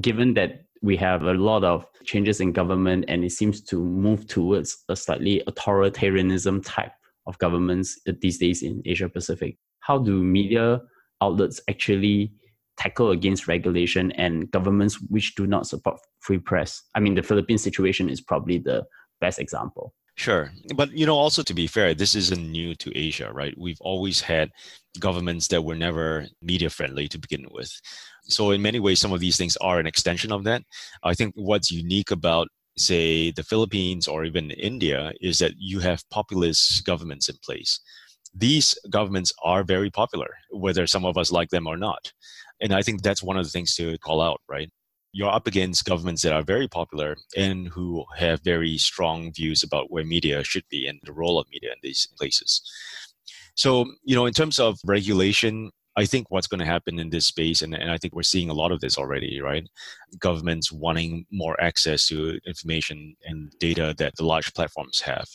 Given 0.00 0.34
that 0.34 0.64
we 0.82 0.96
have 0.96 1.22
a 1.22 1.34
lot 1.34 1.64
of 1.64 1.86
changes 2.04 2.40
in 2.40 2.52
government 2.52 3.04
and 3.08 3.24
it 3.24 3.32
seems 3.32 3.60
to 3.60 3.76
move 3.76 4.26
towards 4.26 4.84
a 4.88 4.96
slightly 4.96 5.42
authoritarianism 5.46 6.62
type 6.64 6.92
of 7.26 7.38
governments 7.38 7.98
uh, 8.08 8.12
these 8.20 8.38
days 8.38 8.62
in 8.62 8.82
Asia 8.84 9.08
Pacific. 9.08 9.58
How 9.80 9.98
do 9.98 10.22
media 10.22 10.80
outlets 11.22 11.60
actually 11.68 12.32
tackle 12.78 13.10
against 13.10 13.46
regulation 13.46 14.10
and 14.12 14.50
governments 14.50 14.98
which 15.08 15.34
do 15.34 15.46
not 15.46 15.66
support 15.66 15.98
free 16.20 16.38
press? 16.38 16.82
I 16.94 17.00
mean, 17.00 17.14
the 17.14 17.22
Philippine 17.22 17.58
situation 17.58 18.08
is 18.08 18.20
probably 18.20 18.58
the 18.58 18.86
best 19.20 19.38
example. 19.38 19.94
Sure. 20.16 20.52
But, 20.74 20.92
you 20.92 21.06
know, 21.06 21.16
also 21.16 21.42
to 21.42 21.54
be 21.54 21.66
fair, 21.66 21.94
this 21.94 22.14
isn't 22.14 22.50
new 22.50 22.74
to 22.76 22.96
Asia, 22.96 23.32
right? 23.32 23.54
We've 23.56 23.80
always 23.80 24.20
had 24.20 24.50
governments 24.98 25.48
that 25.48 25.62
were 25.64 25.74
never 25.76 26.26
media 26.42 26.68
friendly 26.70 27.08
to 27.08 27.18
begin 27.18 27.46
with. 27.50 27.72
So, 28.24 28.50
in 28.50 28.60
many 28.62 28.80
ways, 28.80 29.00
some 29.00 29.12
of 29.12 29.20
these 29.20 29.36
things 29.36 29.56
are 29.58 29.78
an 29.78 29.86
extension 29.86 30.30
of 30.32 30.44
that. 30.44 30.62
I 31.02 31.14
think 31.14 31.34
what's 31.36 31.70
unique 31.70 32.10
about, 32.10 32.48
say, 32.76 33.30
the 33.30 33.42
Philippines 33.42 34.06
or 34.06 34.24
even 34.24 34.50
India 34.50 35.12
is 35.20 35.38
that 35.38 35.54
you 35.58 35.80
have 35.80 36.08
populist 36.10 36.84
governments 36.84 37.28
in 37.28 37.36
place. 37.42 37.80
These 38.34 38.76
governments 38.90 39.32
are 39.44 39.64
very 39.64 39.90
popular, 39.90 40.28
whether 40.50 40.86
some 40.86 41.04
of 41.04 41.16
us 41.18 41.32
like 41.32 41.50
them 41.50 41.66
or 41.66 41.76
not. 41.76 42.12
And 42.60 42.74
I 42.74 42.82
think 42.82 43.02
that's 43.02 43.22
one 43.22 43.38
of 43.38 43.44
the 43.44 43.50
things 43.50 43.74
to 43.76 43.98
call 43.98 44.20
out, 44.20 44.40
right? 44.48 44.70
You're 45.12 45.30
up 45.30 45.46
against 45.46 45.84
governments 45.84 46.22
that 46.22 46.32
are 46.32 46.42
very 46.42 46.68
popular 46.68 47.16
and 47.36 47.68
who 47.68 48.04
have 48.16 48.40
very 48.42 48.78
strong 48.78 49.32
views 49.32 49.62
about 49.62 49.90
where 49.90 50.04
media 50.04 50.44
should 50.44 50.64
be 50.70 50.86
and 50.86 51.00
the 51.04 51.12
role 51.12 51.38
of 51.38 51.48
media 51.50 51.70
in 51.72 51.78
these 51.82 52.08
places. 52.16 52.62
So, 53.54 53.86
you 54.04 54.14
know, 54.14 54.26
in 54.26 54.32
terms 54.32 54.58
of 54.58 54.78
regulation, 54.84 55.70
I 55.96 56.06
think 56.06 56.30
what's 56.30 56.46
going 56.46 56.60
to 56.60 56.66
happen 56.66 57.00
in 57.00 57.10
this 57.10 57.26
space, 57.26 57.62
and, 57.62 57.74
and 57.74 57.90
I 57.90 57.98
think 57.98 58.14
we're 58.14 58.22
seeing 58.22 58.48
a 58.48 58.54
lot 58.54 58.70
of 58.70 58.80
this 58.80 58.96
already, 58.96 59.40
right? 59.40 59.68
Governments 60.18 60.70
wanting 60.70 61.26
more 61.32 61.60
access 61.60 62.06
to 62.08 62.38
information 62.46 63.16
and 63.24 63.52
data 63.58 63.94
that 63.98 64.14
the 64.16 64.24
large 64.24 64.54
platforms 64.54 65.00
have. 65.00 65.26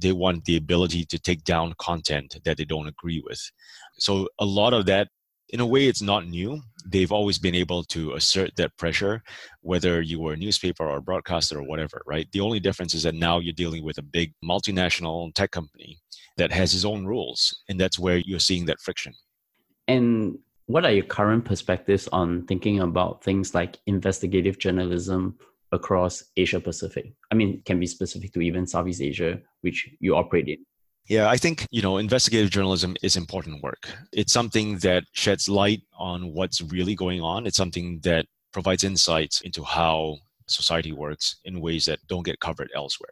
They 0.00 0.12
want 0.12 0.44
the 0.44 0.56
ability 0.56 1.04
to 1.06 1.18
take 1.18 1.42
down 1.42 1.74
content 1.78 2.38
that 2.44 2.56
they 2.56 2.64
don't 2.64 2.86
agree 2.86 3.20
with. 3.26 3.42
So, 3.98 4.28
a 4.38 4.44
lot 4.46 4.72
of 4.72 4.86
that 4.86 5.08
in 5.52 5.60
a 5.60 5.66
way 5.66 5.86
it's 5.86 6.02
not 6.02 6.26
new. 6.26 6.60
They've 6.86 7.12
always 7.12 7.38
been 7.38 7.54
able 7.54 7.84
to 7.84 8.14
assert 8.14 8.56
that 8.56 8.76
pressure 8.76 9.22
whether 9.60 10.00
you 10.00 10.20
were 10.20 10.32
a 10.32 10.36
newspaper 10.36 10.84
or 10.88 10.96
a 10.96 11.02
broadcaster 11.02 11.58
or 11.58 11.62
whatever 11.62 12.02
right? 12.06 12.26
The 12.32 12.40
only 12.40 12.60
difference 12.60 12.94
is 12.94 13.02
that 13.02 13.14
now 13.14 13.38
you're 13.38 13.52
dealing 13.52 13.84
with 13.84 13.98
a 13.98 14.02
big 14.02 14.32
multinational 14.44 15.34
tech 15.34 15.50
company 15.50 15.98
that 16.36 16.52
has 16.52 16.74
its 16.74 16.84
own 16.84 17.04
rules 17.04 17.62
and 17.68 17.78
that's 17.78 17.98
where 17.98 18.18
you're 18.18 18.38
seeing 18.38 18.64
that 18.66 18.80
friction. 18.80 19.12
And 19.88 20.38
what 20.66 20.84
are 20.84 20.92
your 20.92 21.04
current 21.04 21.44
perspectives 21.44 22.08
on 22.12 22.46
thinking 22.46 22.80
about 22.80 23.24
things 23.24 23.54
like 23.54 23.78
investigative 23.86 24.58
journalism 24.58 25.36
across 25.72 26.24
asia 26.36 26.60
pacific? 26.60 27.12
I 27.30 27.34
mean 27.34 27.62
can 27.66 27.78
be 27.78 27.86
specific 27.86 28.32
to 28.32 28.40
even 28.40 28.66
southeast 28.66 29.02
asia 29.02 29.40
which 29.60 29.88
you 30.00 30.16
operate 30.16 30.48
in 30.48 30.64
yeah, 31.08 31.28
I 31.28 31.36
think, 31.36 31.66
you 31.70 31.82
know, 31.82 31.98
investigative 31.98 32.50
journalism 32.50 32.96
is 33.02 33.16
important 33.16 33.62
work. 33.62 33.88
It's 34.12 34.32
something 34.32 34.78
that 34.78 35.04
sheds 35.12 35.48
light 35.48 35.82
on 35.98 36.32
what's 36.32 36.60
really 36.60 36.94
going 36.94 37.20
on. 37.20 37.46
It's 37.46 37.56
something 37.56 38.00
that 38.04 38.26
provides 38.52 38.84
insights 38.84 39.40
into 39.40 39.62
how 39.64 40.18
society 40.46 40.92
works 40.92 41.36
in 41.44 41.60
ways 41.60 41.86
that 41.86 41.98
don't 42.08 42.24
get 42.24 42.40
covered 42.40 42.70
elsewhere. 42.74 43.10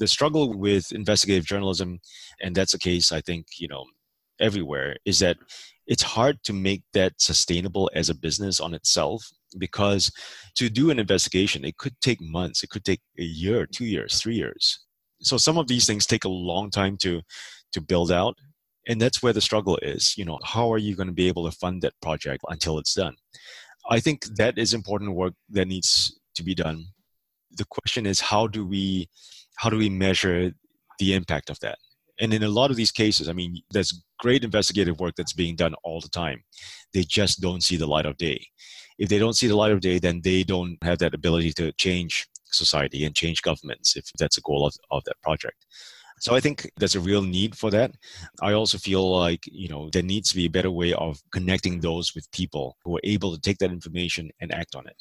the 0.00 0.08
struggle 0.08 0.58
with 0.58 0.92
investigative 0.92 1.44
journalism, 1.44 2.00
and 2.40 2.56
that's 2.56 2.72
the 2.72 2.78
case, 2.78 3.12
I 3.12 3.20
think, 3.20 3.46
you 3.58 3.68
know, 3.68 3.84
everywhere, 4.40 4.96
is 5.04 5.18
that 5.20 5.36
it's 5.86 6.02
hard 6.02 6.42
to 6.44 6.52
make 6.52 6.82
that 6.94 7.12
sustainable 7.18 7.90
as 7.94 8.08
a 8.08 8.14
business 8.14 8.60
on 8.60 8.74
itself 8.74 9.22
because 9.58 10.10
to 10.56 10.70
do 10.70 10.90
an 10.90 10.98
investigation, 10.98 11.64
it 11.64 11.76
could 11.76 12.00
take 12.00 12.20
months, 12.20 12.62
it 12.62 12.70
could 12.70 12.84
take 12.84 13.00
a 13.18 13.22
year, 13.22 13.66
two 13.66 13.84
years, 13.84 14.20
three 14.20 14.36
years. 14.36 14.80
So 15.22 15.36
some 15.36 15.58
of 15.58 15.68
these 15.68 15.86
things 15.86 16.06
take 16.06 16.24
a 16.24 16.28
long 16.28 16.70
time 16.70 16.96
to 16.98 17.22
to 17.72 17.80
build 17.80 18.10
out. 18.10 18.36
And 18.88 19.00
that's 19.00 19.22
where 19.22 19.32
the 19.32 19.40
struggle 19.40 19.78
is. 19.82 20.14
You 20.16 20.24
know, 20.24 20.38
how 20.42 20.72
are 20.72 20.78
you 20.78 20.96
going 20.96 21.06
to 21.06 21.12
be 21.12 21.28
able 21.28 21.48
to 21.48 21.56
fund 21.56 21.82
that 21.82 21.92
project 22.00 22.42
until 22.48 22.78
it's 22.78 22.94
done? 22.94 23.14
I 23.88 24.00
think 24.00 24.24
that 24.36 24.58
is 24.58 24.74
important 24.74 25.14
work 25.14 25.34
that 25.50 25.68
needs 25.68 26.18
to 26.34 26.42
be 26.42 26.54
done. 26.54 26.86
The 27.52 27.66
question 27.66 28.06
is 28.06 28.20
how 28.20 28.46
do 28.46 28.66
we 28.66 29.08
how 29.56 29.68
do 29.68 29.76
we 29.76 29.90
measure 29.90 30.52
the 30.98 31.14
impact 31.14 31.50
of 31.50 31.60
that? 31.60 31.78
And 32.20 32.34
in 32.34 32.42
a 32.42 32.48
lot 32.48 32.70
of 32.70 32.76
these 32.76 32.90
cases, 32.90 33.28
I 33.28 33.32
mean, 33.32 33.62
there's 33.70 34.02
great 34.18 34.44
investigative 34.44 35.00
work 35.00 35.14
that's 35.16 35.32
being 35.32 35.56
done 35.56 35.74
all 35.84 36.00
the 36.00 36.08
time. 36.08 36.42
They 36.92 37.02
just 37.02 37.40
don't 37.40 37.62
see 37.62 37.76
the 37.76 37.86
light 37.86 38.06
of 38.06 38.18
day. 38.18 38.46
If 38.98 39.08
they 39.08 39.18
don't 39.18 39.36
see 39.36 39.48
the 39.48 39.56
light 39.56 39.72
of 39.72 39.80
day, 39.80 39.98
then 39.98 40.20
they 40.22 40.42
don't 40.42 40.76
have 40.82 40.98
that 40.98 41.14
ability 41.14 41.52
to 41.54 41.72
change 41.72 42.28
society 42.52 43.04
and 43.04 43.14
change 43.14 43.42
governments 43.42 43.96
if 43.96 44.10
that's 44.18 44.38
a 44.38 44.42
goal 44.42 44.66
of, 44.66 44.74
of 44.90 45.04
that 45.04 45.20
project. 45.22 45.66
So 46.20 46.34
I 46.34 46.40
think 46.40 46.70
there's 46.76 46.94
a 46.94 47.00
real 47.00 47.22
need 47.22 47.56
for 47.56 47.70
that. 47.70 47.92
I 48.42 48.52
also 48.52 48.76
feel 48.76 49.10
like, 49.10 49.48
you 49.50 49.68
know, 49.68 49.88
there 49.90 50.02
needs 50.02 50.28
to 50.30 50.36
be 50.36 50.44
a 50.44 50.50
better 50.50 50.70
way 50.70 50.92
of 50.92 51.18
connecting 51.32 51.80
those 51.80 52.14
with 52.14 52.30
people 52.30 52.76
who 52.84 52.96
are 52.96 53.00
able 53.04 53.34
to 53.34 53.40
take 53.40 53.56
that 53.58 53.72
information 53.72 54.30
and 54.38 54.52
act 54.54 54.74
on 54.74 54.86
it. 54.86 54.96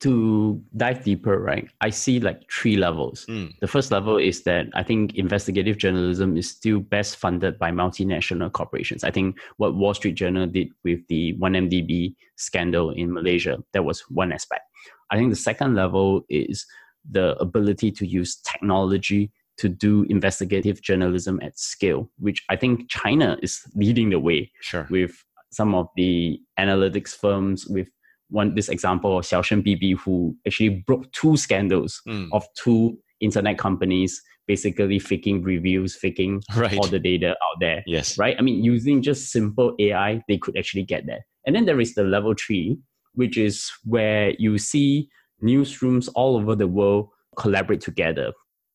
To 0.00 0.60
dive 0.76 1.04
deeper, 1.04 1.38
right, 1.38 1.68
I 1.82 1.90
see 1.90 2.18
like 2.20 2.50
three 2.50 2.76
levels. 2.76 3.26
Mm. 3.26 3.52
The 3.60 3.68
first 3.68 3.92
level 3.92 4.16
is 4.16 4.42
that 4.42 4.66
I 4.74 4.82
think 4.82 5.14
investigative 5.14 5.76
journalism 5.76 6.36
is 6.36 6.50
still 6.50 6.80
best 6.80 7.16
funded 7.16 7.58
by 7.58 7.70
multinational 7.70 8.50
corporations. 8.50 9.04
I 9.04 9.10
think 9.10 9.38
what 9.58 9.76
Wall 9.76 9.94
Street 9.94 10.14
Journal 10.14 10.46
did 10.46 10.70
with 10.84 11.06
the 11.08 11.34
1MDB 11.34 12.14
scandal 12.36 12.90
in 12.90 13.12
Malaysia, 13.12 13.58
that 13.72 13.84
was 13.84 14.00
one 14.08 14.32
aspect. 14.32 14.62
I 15.10 15.16
think 15.16 15.30
the 15.30 15.36
second 15.36 15.74
level 15.74 16.22
is 16.28 16.66
the 17.08 17.36
ability 17.38 17.90
to 17.92 18.06
use 18.06 18.36
technology 18.36 19.32
to 19.58 19.68
do 19.68 20.06
investigative 20.08 20.80
journalism 20.80 21.40
at 21.42 21.58
scale, 21.58 22.10
which 22.18 22.42
I 22.48 22.56
think 22.56 22.88
China 22.88 23.36
is 23.42 23.60
leading 23.74 24.10
the 24.10 24.18
way 24.18 24.50
sure. 24.60 24.86
with 24.90 25.22
some 25.52 25.74
of 25.74 25.88
the 25.96 26.40
analytics 26.58 27.14
firms 27.14 27.66
with 27.66 27.88
one 28.30 28.54
this 28.54 28.68
example 28.68 29.18
of 29.18 29.24
Xiaoshen 29.24 29.66
BB 29.66 29.98
who 29.98 30.36
actually 30.46 30.84
broke 30.86 31.10
two 31.12 31.36
scandals 31.36 32.00
mm. 32.06 32.28
of 32.32 32.46
two 32.54 32.96
internet 33.20 33.58
companies 33.58 34.22
basically 34.50 34.98
faking 34.98 35.42
reviews, 35.42 35.94
faking 35.94 36.42
right. 36.56 36.76
all 36.76 36.88
the 36.88 36.98
data 36.98 37.30
out 37.30 37.60
there. 37.60 37.84
Yes. 37.86 38.18
Right? 38.18 38.34
I 38.36 38.42
mean, 38.42 38.64
using 38.64 39.00
just 39.00 39.30
simple 39.30 39.76
AI, 39.78 40.24
they 40.26 40.38
could 40.38 40.56
actually 40.56 40.82
get 40.82 41.06
there. 41.06 41.24
And 41.46 41.54
then 41.54 41.66
there 41.66 41.80
is 41.80 41.94
the 41.94 42.02
level 42.02 42.34
three, 42.34 42.76
which 43.14 43.36
is 43.36 43.70
where 43.84 44.32
you 44.38 44.58
see 44.58 45.08
newsrooms 45.42 46.08
all 46.14 46.36
over 46.36 46.54
the 46.54 46.66
world 46.66 47.08
collaborate 47.36 47.80
together. 47.80 48.32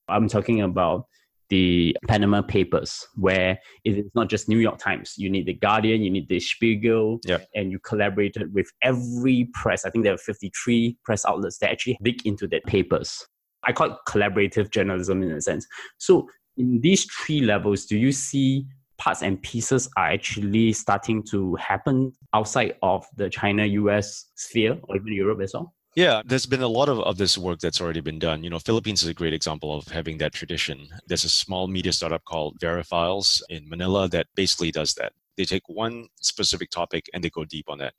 I'm 0.08 0.28
talking 0.28 0.62
about 0.62 1.06
the 1.50 1.96
Panama 2.08 2.42
Papers, 2.42 3.06
where 3.16 3.60
it 3.84 3.98
is 3.98 4.06
not 4.16 4.30
just 4.30 4.50
New 4.50 4.58
York 4.58 4.80
Times. 4.80 5.14
You 5.18 5.30
need 5.30 5.46
the 5.46 5.54
Guardian, 5.54 6.02
you 6.02 6.10
need 6.10 6.28
the 6.28 6.40
Spiegel, 6.40 7.20
yep. 7.26 7.48
and 7.54 7.72
you 7.72 7.80
collaborated 7.80 8.54
with 8.54 8.68
every 8.82 9.50
press. 9.54 9.86
I 9.86 9.90
think 9.90 10.04
there 10.04 10.14
are 10.14 10.18
53 10.18 10.98
press 11.04 11.26
outlets 11.26 11.60
that 11.60 11.72
actually 11.72 11.98
dig 12.02 12.26
into 12.26 12.48
the 12.48 12.62
papers. 12.66 13.26
I 13.64 13.74
call 13.74 13.92
it 13.92 13.98
collaborative 14.08 14.72
journalism 14.72 15.24
in 15.24 15.32
a 15.32 15.42
sense. 15.42 15.68
So, 15.98 16.28
in 16.58 16.80
these 16.82 17.06
three 17.06 17.42
levels, 17.42 17.86
do 17.86 17.98
you 17.98 18.12
see 18.12 18.66
parts 18.98 19.22
and 19.22 19.42
pieces 19.42 19.90
are 19.98 20.08
actually 20.08 20.74
starting 20.74 21.24
to 21.24 21.56
happen 21.56 22.14
outside 22.34 22.76
of 22.82 23.06
the 23.16 23.30
China 23.30 23.66
US 23.66 24.26
sphere 24.36 24.78
or 24.84 24.96
even 24.96 25.14
Europe 25.14 25.42
as 25.42 25.54
well? 25.54 25.74
Yeah, 25.96 26.22
there's 26.26 26.46
been 26.46 26.62
a 26.62 26.68
lot 26.68 26.90
of, 26.90 27.00
of 27.00 27.18
this 27.18 27.38
work 27.38 27.60
that's 27.60 27.80
already 27.80 28.02
been 28.02 28.20
done. 28.20 28.44
You 28.44 28.50
know, 28.50 28.60
Philippines 28.60 29.02
is 29.02 29.08
a 29.08 29.14
great 29.14 29.34
example 29.34 29.74
of 29.74 29.88
having 29.88 30.18
that 30.18 30.34
tradition. 30.34 30.88
There's 31.08 31.24
a 31.24 31.30
small 31.30 31.68
media 31.68 31.94
startup 31.94 32.26
called 32.26 32.58
VERA 32.60 32.84
Files 32.84 33.42
in 33.50 33.70
Manila 33.70 34.10
that 34.10 34.28
basically 34.36 34.72
does 34.72 34.94
that. 34.96 35.14
They 35.38 35.46
take 35.46 35.64
one 35.68 36.08
specific 36.22 36.70
topic 36.70 37.06
and 37.14 37.24
they 37.24 37.30
go 37.30 37.46
deep 37.46 37.66
on 37.70 37.78
that. 37.80 37.94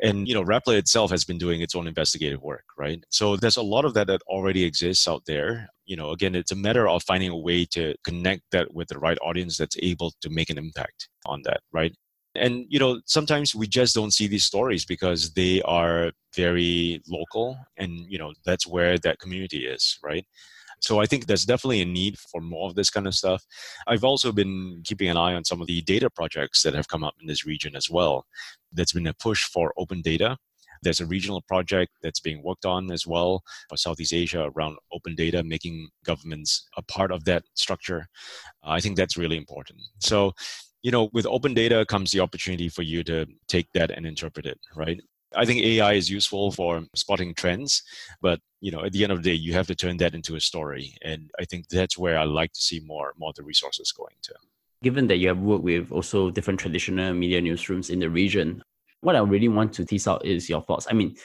And 0.00 0.28
you 0.28 0.34
know, 0.34 0.44
Rappler 0.44 0.78
itself 0.78 1.10
has 1.10 1.24
been 1.24 1.38
doing 1.38 1.60
its 1.60 1.74
own 1.74 1.88
investigative 1.88 2.42
work, 2.42 2.64
right? 2.76 3.02
So 3.10 3.36
there's 3.36 3.56
a 3.56 3.62
lot 3.62 3.84
of 3.84 3.94
that 3.94 4.06
that 4.06 4.22
already 4.28 4.64
exists 4.64 5.08
out 5.08 5.24
there. 5.26 5.68
You 5.86 5.96
know, 5.96 6.10
again, 6.10 6.34
it's 6.34 6.52
a 6.52 6.56
matter 6.56 6.88
of 6.88 7.02
finding 7.02 7.30
a 7.30 7.36
way 7.36 7.64
to 7.72 7.94
connect 8.04 8.42
that 8.52 8.72
with 8.74 8.88
the 8.88 8.98
right 8.98 9.18
audience 9.22 9.56
that's 9.56 9.76
able 9.82 10.12
to 10.20 10.30
make 10.30 10.50
an 10.50 10.58
impact 10.58 11.08
on 11.26 11.42
that, 11.44 11.60
right? 11.72 11.94
and 12.34 12.66
you 12.68 12.78
know 12.78 13.00
sometimes 13.06 13.54
we 13.54 13.66
just 13.66 13.94
don't 13.94 14.12
see 14.12 14.26
these 14.26 14.44
stories 14.44 14.84
because 14.84 15.32
they 15.32 15.62
are 15.62 16.12
very 16.34 17.02
local 17.08 17.58
and 17.76 17.90
you 18.08 18.18
know 18.18 18.32
that's 18.44 18.66
where 18.66 18.98
that 18.98 19.18
community 19.18 19.66
is 19.66 19.98
right 20.02 20.26
so 20.80 21.00
I 21.00 21.06
think 21.06 21.26
there's 21.26 21.44
definitely 21.44 21.80
a 21.82 21.86
need 21.86 22.18
for 22.18 22.40
more 22.40 22.68
of 22.68 22.74
this 22.74 22.90
kind 22.90 23.06
of 23.06 23.14
stuff. 23.14 23.44
I've 23.86 24.04
also 24.04 24.32
been 24.32 24.82
keeping 24.84 25.08
an 25.08 25.16
eye 25.16 25.34
on 25.34 25.44
some 25.44 25.60
of 25.60 25.66
the 25.66 25.82
data 25.82 26.10
projects 26.10 26.62
that 26.62 26.74
have 26.74 26.88
come 26.88 27.04
up 27.04 27.14
in 27.20 27.26
this 27.26 27.46
region 27.46 27.76
as 27.76 27.90
well. 27.90 28.26
That's 28.72 28.92
been 28.92 29.06
a 29.06 29.14
push 29.14 29.44
for 29.44 29.72
open 29.76 30.02
data. 30.02 30.36
There's 30.82 31.00
a 31.00 31.06
regional 31.06 31.42
project 31.42 31.92
that's 32.02 32.20
being 32.20 32.42
worked 32.42 32.64
on 32.64 32.92
as 32.92 33.06
well 33.06 33.42
for 33.68 33.76
Southeast 33.76 34.12
Asia 34.12 34.50
around 34.54 34.76
open 34.92 35.16
data, 35.16 35.42
making 35.42 35.88
governments 36.04 36.68
a 36.76 36.82
part 36.82 37.10
of 37.10 37.24
that 37.24 37.42
structure. 37.54 38.06
Uh, 38.64 38.70
I 38.70 38.80
think 38.80 38.96
that's 38.96 39.16
really 39.16 39.36
important. 39.36 39.80
So 39.98 40.34
you 40.82 40.92
know, 40.92 41.10
with 41.12 41.26
open 41.26 41.54
data 41.54 41.84
comes 41.86 42.12
the 42.12 42.20
opportunity 42.20 42.68
for 42.68 42.82
you 42.82 43.02
to 43.04 43.26
take 43.48 43.66
that 43.74 43.90
and 43.90 44.06
interpret 44.06 44.46
it, 44.46 44.58
right? 44.76 45.00
I 45.36 45.44
think 45.44 45.62
AI 45.62 45.92
is 45.94 46.10
useful 46.10 46.50
for 46.52 46.84
spotting 46.94 47.34
trends, 47.34 47.82
but 48.20 48.40
you 48.60 48.70
know, 48.70 48.84
at 48.84 48.92
the 48.92 49.02
end 49.02 49.12
of 49.12 49.22
the 49.22 49.30
day, 49.30 49.36
you 49.36 49.52
have 49.52 49.66
to 49.66 49.74
turn 49.74 49.98
that 49.98 50.14
into 50.14 50.36
a 50.36 50.40
story, 50.40 50.94
and 51.02 51.30
I 51.38 51.44
think 51.44 51.68
that's 51.68 51.98
where 51.98 52.18
I 52.18 52.24
like 52.24 52.52
to 52.52 52.60
see 52.60 52.80
more 52.80 53.12
more 53.18 53.30
of 53.30 53.36
the 53.36 53.42
resources 53.42 53.92
going 53.92 54.16
to. 54.22 54.34
Given 54.82 55.06
that 55.08 55.16
you 55.16 55.28
have 55.28 55.38
worked 55.38 55.64
with 55.64 55.92
also 55.92 56.30
different 56.30 56.60
traditional 56.60 57.12
media 57.12 57.42
newsrooms 57.42 57.90
in 57.90 57.98
the 57.98 58.08
region, 58.08 58.62
what 59.00 59.16
I 59.16 59.20
really 59.20 59.48
want 59.48 59.72
to 59.74 59.84
tease 59.84 60.08
out 60.08 60.24
is 60.24 60.48
your 60.48 60.62
thoughts. 60.62 60.86
I 60.88 60.94
mean, 60.94 61.16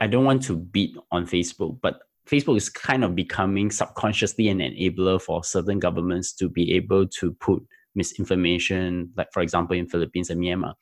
I 0.00 0.06
don't 0.06 0.24
want 0.24 0.42
to 0.44 0.56
beat 0.56 0.96
on 1.12 1.26
Facebook, 1.26 1.78
but 1.80 2.00
Facebook 2.26 2.56
is 2.56 2.68
kind 2.68 3.04
of 3.04 3.14
becoming 3.14 3.70
subconsciously 3.70 4.48
an 4.48 4.58
enabler 4.58 5.20
for 5.20 5.44
certain 5.44 5.78
governments 5.78 6.32
to 6.34 6.48
be 6.48 6.72
able 6.74 7.06
to 7.08 7.32
put 7.34 7.62
misinformation, 7.94 9.12
like 9.16 9.28
for 9.32 9.42
example 9.42 9.76
in 9.76 9.86
Philippines 9.86 10.30
and 10.30 10.40
Myanmar. 10.40 10.74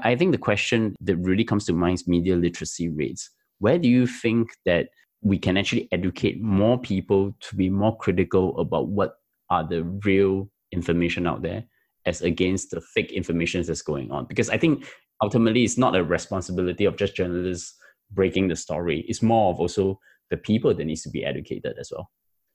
I 0.00 0.14
think 0.14 0.32
the 0.32 0.38
question 0.38 0.94
that 1.00 1.16
really 1.16 1.44
comes 1.44 1.64
to 1.66 1.72
mind 1.72 1.94
is 1.94 2.08
media 2.08 2.36
literacy 2.36 2.88
rates. 2.88 3.30
Where 3.58 3.78
do 3.78 3.88
you 3.88 4.06
think 4.06 4.50
that 4.64 4.88
we 5.22 5.38
can 5.38 5.56
actually 5.56 5.88
educate 5.90 6.40
more 6.40 6.78
people 6.78 7.34
to 7.40 7.56
be 7.56 7.68
more 7.68 7.96
critical 7.96 8.58
about 8.60 8.88
what 8.88 9.16
are 9.50 9.66
the 9.66 9.82
real 10.04 10.48
information 10.70 11.26
out 11.26 11.42
there 11.42 11.64
as 12.06 12.22
against 12.22 12.70
the 12.70 12.80
fake 12.80 13.10
information 13.10 13.62
that's 13.62 13.82
going 13.82 14.12
on? 14.12 14.26
Because 14.26 14.48
I 14.48 14.58
think 14.58 14.86
ultimately 15.20 15.64
it's 15.64 15.78
not 15.78 15.96
a 15.96 16.04
responsibility 16.04 16.84
of 16.84 16.96
just 16.96 17.16
journalists 17.16 17.74
breaking 18.12 18.48
the 18.48 18.56
story. 18.56 19.04
It's 19.08 19.22
more 19.22 19.52
of 19.52 19.58
also 19.58 19.98
the 20.30 20.36
people 20.36 20.72
that 20.72 20.84
needs 20.84 21.02
to 21.02 21.10
be 21.10 21.24
educated 21.24 21.74
as 21.80 21.90
well. 21.90 22.08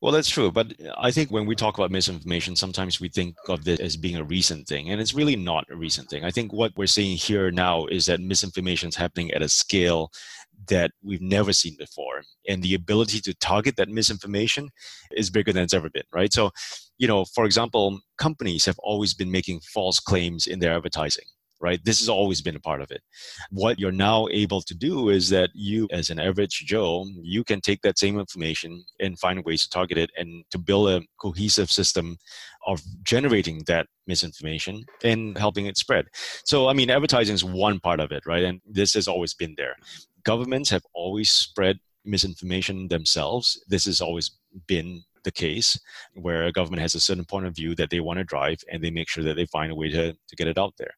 Well, 0.03 0.11
that's 0.11 0.27
true. 0.29 0.51
But 0.51 0.73
I 0.97 1.11
think 1.11 1.31
when 1.31 1.45
we 1.45 1.55
talk 1.55 1.77
about 1.77 1.89
misinformation, 1.89 2.57
sometimes 2.57 2.99
we 2.99 3.07
think 3.07 3.37
of 3.47 3.63
this 3.63 3.79
as 3.79 3.95
being 3.95 4.17
a 4.17 4.23
recent 4.25 4.67
thing, 4.67 4.89
and 4.89 4.99
it's 4.99 5.13
really 5.13 5.37
not 5.37 5.63
a 5.71 5.77
recent 5.77 6.09
thing. 6.09 6.25
I 6.25 6.29
think 6.29 6.51
what 6.51 6.73
we're 6.75 6.87
seeing 6.87 7.15
here 7.15 7.51
now 7.51 7.85
is 7.85 8.07
that 8.07 8.19
misinformation 8.19 8.89
is 8.89 8.97
happening 8.97 9.31
at 9.31 9.41
a 9.41 9.47
scale 9.47 10.11
that 10.67 10.91
we've 11.01 11.21
never 11.21 11.53
seen 11.53 11.77
before. 11.79 12.23
And 12.49 12.61
the 12.61 12.73
ability 12.73 13.21
to 13.21 13.33
target 13.35 13.77
that 13.77 13.87
misinformation 13.87 14.71
is 15.15 15.29
bigger 15.29 15.53
than 15.53 15.63
it's 15.63 15.73
ever 15.73 15.89
been, 15.89 16.03
right? 16.13 16.33
So, 16.33 16.51
you 16.97 17.07
know, 17.07 17.23
for 17.23 17.45
example, 17.45 18.01
companies 18.17 18.65
have 18.65 18.79
always 18.79 19.13
been 19.13 19.31
making 19.31 19.61
false 19.61 20.01
claims 20.01 20.47
in 20.47 20.59
their 20.59 20.75
advertising 20.75 21.27
right? 21.63 21.83
This 21.85 21.99
has 21.99 22.09
always 22.09 22.41
been 22.41 22.57
a 22.57 22.59
part 22.59 22.81
of 22.81 22.91
it. 22.91 23.01
What 23.49 23.79
you're 23.79 23.91
now 23.91 24.27
able 24.31 24.61
to 24.61 24.75
do 24.75 25.09
is 25.09 25.29
that 25.29 25.49
you, 25.53 25.87
as 25.91 26.09
an 26.09 26.19
average 26.19 26.65
Joe, 26.67 27.07
you 27.21 27.45
can 27.45 27.61
take 27.61 27.81
that 27.83 27.97
same 27.97 28.19
information 28.19 28.83
and 28.99 29.17
find 29.17 29.45
ways 29.45 29.63
to 29.63 29.69
target 29.69 29.97
it 29.97 30.11
and 30.17 30.43
to 30.51 30.57
build 30.57 30.89
a 30.89 31.01
cohesive 31.19 31.71
system 31.71 32.17
of 32.67 32.81
generating 33.03 33.63
that 33.67 33.87
misinformation 34.07 34.83
and 35.05 35.37
helping 35.37 35.65
it 35.67 35.77
spread. 35.77 36.05
So, 36.43 36.67
I 36.67 36.73
mean, 36.73 36.89
advertising 36.89 37.35
is 37.35 37.45
one 37.45 37.79
part 37.79 38.01
of 38.01 38.11
it, 38.11 38.25
right? 38.25 38.43
And 38.43 38.59
this 38.69 38.93
has 38.95 39.07
always 39.07 39.33
been 39.33 39.55
there. 39.55 39.75
Governments 40.25 40.69
have 40.69 40.83
always 40.93 41.31
spread 41.31 41.79
misinformation 42.03 42.89
themselves. 42.89 43.63
This 43.69 43.85
has 43.85 44.01
always 44.01 44.31
been 44.67 45.01
the 45.23 45.31
case 45.31 45.79
where 46.13 46.43
a 46.43 46.51
government 46.51 46.81
has 46.81 46.95
a 46.95 46.99
certain 46.99 47.25
point 47.25 47.45
of 47.45 47.55
view 47.55 47.75
that 47.75 47.89
they 47.89 47.99
want 47.99 48.17
to 48.19 48.23
drive 48.23 48.57
and 48.71 48.83
they 48.83 48.91
make 48.91 49.09
sure 49.09 49.23
that 49.23 49.35
they 49.35 49.45
find 49.47 49.71
a 49.71 49.75
way 49.75 49.89
to, 49.89 50.13
to 50.13 50.35
get 50.35 50.47
it 50.47 50.57
out 50.57 50.73
there. 50.77 50.93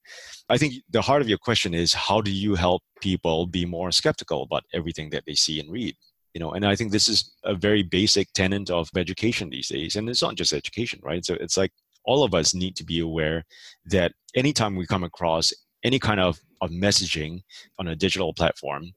I 0.49 0.57
think 0.57 0.75
the 0.89 1.01
heart 1.01 1.21
of 1.21 1.29
your 1.29 1.37
question 1.37 1.73
is 1.73 1.93
how 1.93 2.21
do 2.21 2.31
you 2.31 2.55
help 2.55 2.81
people 3.01 3.47
be 3.47 3.65
more 3.65 3.91
skeptical 3.91 4.43
about 4.43 4.63
everything 4.73 5.09
that 5.11 5.23
they 5.25 5.35
see 5.35 5.59
and 5.59 5.71
read? 5.71 5.95
you 6.35 6.39
know 6.39 6.51
and 6.51 6.65
i 6.65 6.75
think 6.75 6.91
this 6.91 7.07
is 7.07 7.33
a 7.45 7.55
very 7.55 7.81
basic 7.81 8.31
tenet 8.33 8.69
of 8.69 8.89
education 8.95 9.49
these 9.49 9.69
days 9.69 9.95
and 9.95 10.07
it's 10.07 10.21
not 10.21 10.35
just 10.35 10.53
education 10.53 10.99
right 11.01 11.25
so 11.25 11.33
it's 11.39 11.57
like 11.57 11.71
all 12.03 12.23
of 12.23 12.35
us 12.35 12.53
need 12.53 12.75
to 12.75 12.83
be 12.83 12.99
aware 12.99 13.43
that 13.85 14.11
anytime 14.35 14.75
we 14.75 14.85
come 14.85 15.03
across 15.03 15.51
any 15.83 15.97
kind 15.97 16.19
of, 16.19 16.39
of 16.61 16.69
messaging 16.69 17.41
on 17.79 17.87
a 17.87 17.95
digital 17.95 18.33
platform 18.33 18.91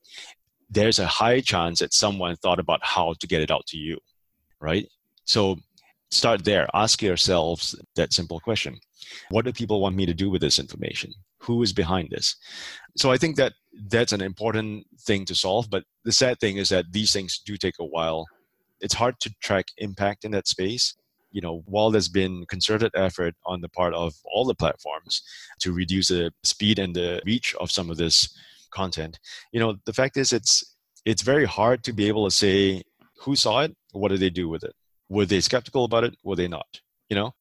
there's 0.68 0.98
a 0.98 1.06
high 1.06 1.40
chance 1.40 1.78
that 1.78 1.94
someone 1.94 2.36
thought 2.36 2.58
about 2.58 2.80
how 2.82 3.14
to 3.20 3.26
get 3.26 3.40
it 3.40 3.50
out 3.50 3.64
to 3.66 3.78
you 3.78 3.96
right 4.60 4.86
so 5.28 5.58
start 6.10 6.44
there. 6.44 6.66
Ask 6.72 7.02
yourselves 7.02 7.76
that 7.96 8.14
simple 8.14 8.40
question. 8.40 8.78
What 9.30 9.44
do 9.44 9.52
people 9.52 9.80
want 9.80 9.94
me 9.94 10.06
to 10.06 10.14
do 10.14 10.30
with 10.30 10.40
this 10.40 10.58
information? 10.58 11.12
Who 11.42 11.62
is 11.62 11.72
behind 11.72 12.08
this? 12.10 12.34
So 12.96 13.12
i 13.12 13.18
think 13.18 13.36
that 13.36 13.52
that's 13.90 14.12
an 14.12 14.22
important 14.22 14.86
thing 15.06 15.24
to 15.26 15.34
solve 15.34 15.70
but 15.70 15.84
the 16.04 16.10
sad 16.10 16.40
thing 16.40 16.56
is 16.56 16.68
that 16.70 16.86
these 16.90 17.12
things 17.12 17.40
do 17.44 17.56
take 17.56 17.78
a 17.78 17.84
while. 17.84 18.26
It's 18.80 18.94
hard 18.94 19.14
to 19.20 19.34
track 19.42 19.66
impact 19.76 20.24
in 20.24 20.32
that 20.32 20.48
space. 20.48 20.96
You 21.30 21.42
know 21.42 21.62
while 21.66 21.90
there's 21.90 22.08
been 22.22 22.46
concerted 22.54 22.90
effort 22.94 23.34
on 23.44 23.60
the 23.60 23.68
part 23.68 23.94
of 23.94 24.14
all 24.32 24.46
the 24.46 24.60
platforms 24.62 25.22
to 25.60 25.72
reduce 25.72 26.08
the 26.08 26.32
speed 26.42 26.78
and 26.78 26.96
the 26.96 27.20
reach 27.26 27.54
of 27.60 27.70
some 27.70 27.90
of 27.90 27.98
this 27.98 28.16
content 28.70 29.18
you 29.52 29.60
know 29.60 29.76
the 29.88 29.96
fact 30.00 30.16
is 30.16 30.32
it's 30.32 30.54
it's 31.04 31.22
very 31.32 31.46
hard 31.58 31.78
to 31.84 31.92
be 31.92 32.08
able 32.08 32.24
to 32.28 32.34
say 32.44 32.82
who 33.22 33.34
saw 33.36 33.60
it 33.66 33.72
what 33.92 34.10
did 34.10 34.20
they 34.20 34.34
do 34.42 34.48
with 34.48 34.62
it 34.64 34.74
were 35.08 35.26
they 35.26 35.40
skeptical 35.40 35.84
about 35.84 36.04
it 36.04 36.16
were 36.22 36.36
they 36.36 36.48
not 36.48 36.80
you 37.08 37.16
know 37.16 37.34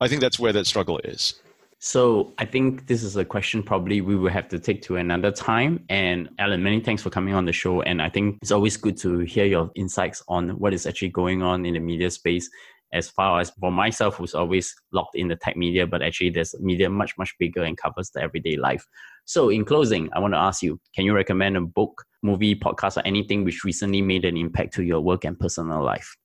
i 0.00 0.08
think 0.08 0.20
that's 0.20 0.38
where 0.38 0.52
that 0.52 0.66
struggle 0.66 0.98
is 0.98 1.40
so 1.80 2.34
I 2.38 2.44
think 2.44 2.88
this 2.88 3.04
is 3.04 3.16
a 3.16 3.24
question 3.24 3.62
probably 3.62 4.00
we 4.00 4.16
will 4.16 4.30
have 4.30 4.48
to 4.48 4.58
take 4.58 4.82
to 4.82 4.96
another 4.96 5.30
time. 5.30 5.84
And 5.88 6.28
Alan, 6.38 6.62
many 6.62 6.80
thanks 6.80 7.02
for 7.02 7.10
coming 7.10 7.34
on 7.34 7.44
the 7.44 7.52
show. 7.52 7.82
And 7.82 8.02
I 8.02 8.08
think 8.08 8.38
it's 8.42 8.50
always 8.50 8.76
good 8.76 8.96
to 8.98 9.20
hear 9.20 9.44
your 9.44 9.70
insights 9.76 10.22
on 10.26 10.50
what 10.58 10.74
is 10.74 10.86
actually 10.86 11.10
going 11.10 11.42
on 11.42 11.64
in 11.64 11.74
the 11.74 11.80
media 11.80 12.10
space. 12.10 12.50
As 12.92 13.08
far 13.08 13.40
as 13.40 13.50
for 13.50 13.70
myself, 13.70 14.16
who's 14.16 14.34
always 14.34 14.74
locked 14.92 15.14
in 15.14 15.28
the 15.28 15.36
tech 15.36 15.56
media, 15.56 15.86
but 15.86 16.02
actually 16.02 16.30
there's 16.30 16.54
media 16.58 16.90
much, 16.90 17.12
much 17.16 17.32
bigger 17.38 17.62
and 17.62 17.76
covers 17.76 18.10
the 18.10 18.22
everyday 18.22 18.56
life. 18.56 18.84
So 19.26 19.50
in 19.50 19.64
closing, 19.64 20.08
I 20.14 20.20
want 20.20 20.34
to 20.34 20.38
ask 20.38 20.62
you, 20.62 20.80
can 20.96 21.04
you 21.04 21.14
recommend 21.14 21.56
a 21.56 21.60
book, 21.60 22.02
movie, 22.22 22.56
podcast, 22.56 22.96
or 22.96 23.06
anything 23.06 23.44
which 23.44 23.62
recently 23.62 24.02
made 24.02 24.24
an 24.24 24.36
impact 24.36 24.72
to 24.74 24.82
your 24.82 25.00
work 25.00 25.24
and 25.24 25.38
personal 25.38 25.84
life? 25.84 26.16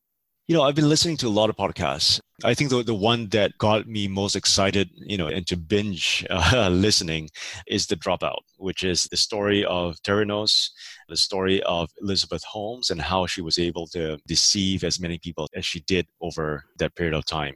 You 0.45 0.57
know, 0.57 0.63
I've 0.63 0.75
been 0.75 0.89
listening 0.89 1.15
to 1.17 1.27
a 1.27 1.29
lot 1.29 1.49
of 1.49 1.55
podcasts. 1.55 2.19
I 2.43 2.53
think 2.53 2.69
the, 2.69 2.83
the 2.83 2.93
one 2.93 3.29
that 3.29 3.57
got 3.59 3.87
me 3.87 4.09
most 4.09 4.35
excited, 4.35 4.89
you 4.93 5.15
know, 5.15 5.29
into 5.29 5.55
binge 5.55 6.25
uh, 6.29 6.67
listening 6.71 7.29
is 7.65 7.87
The 7.87 7.95
Dropout, 7.95 8.41
which 8.57 8.83
is 8.83 9.05
the 9.05 9.15
story 9.15 9.63
of 9.63 9.95
Theranos, 10.03 10.69
the 11.07 11.15
story 11.15 11.63
of 11.63 11.89
Elizabeth 12.01 12.43
Holmes 12.43 12.89
and 12.89 12.99
how 12.99 13.25
she 13.25 13.41
was 13.41 13.57
able 13.57 13.87
to 13.93 14.17
deceive 14.27 14.83
as 14.83 14.99
many 14.99 15.17
people 15.17 15.47
as 15.55 15.65
she 15.65 15.79
did 15.79 16.07
over 16.19 16.65
that 16.77 16.93
period 16.95 17.13
of 17.13 17.23
time. 17.23 17.53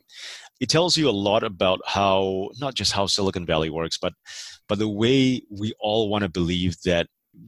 It 0.61 0.69
tells 0.69 0.95
you 0.95 1.09
a 1.09 1.11
lot 1.11 1.43
about 1.43 1.81
how, 1.85 2.51
not 2.57 2.73
just 2.73 2.93
how 2.93 3.05
Silicon 3.05 3.45
Valley 3.45 3.69
works, 3.69 3.97
but, 3.97 4.13
but 4.69 4.79
the 4.79 4.87
way 4.87 5.41
we 5.51 5.73
all 5.81 6.07
want 6.07 6.21
to 6.21 6.29
believe 6.29 6.77
that 6.85 7.07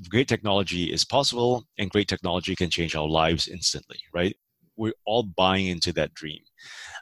great 0.10 0.28
technology 0.28 0.92
is 0.92 1.06
possible 1.06 1.64
and 1.78 1.90
great 1.90 2.10
technology 2.10 2.58
can 2.58 2.70
change 2.70 2.94
our 2.94 3.08
lives 3.08 3.48
instantly, 3.48 4.00
right? 4.14 4.36
We're 4.80 4.94
all 5.06 5.24
buying 5.24 5.68
into 5.68 5.92
that 5.94 6.14
dream. 6.14 6.40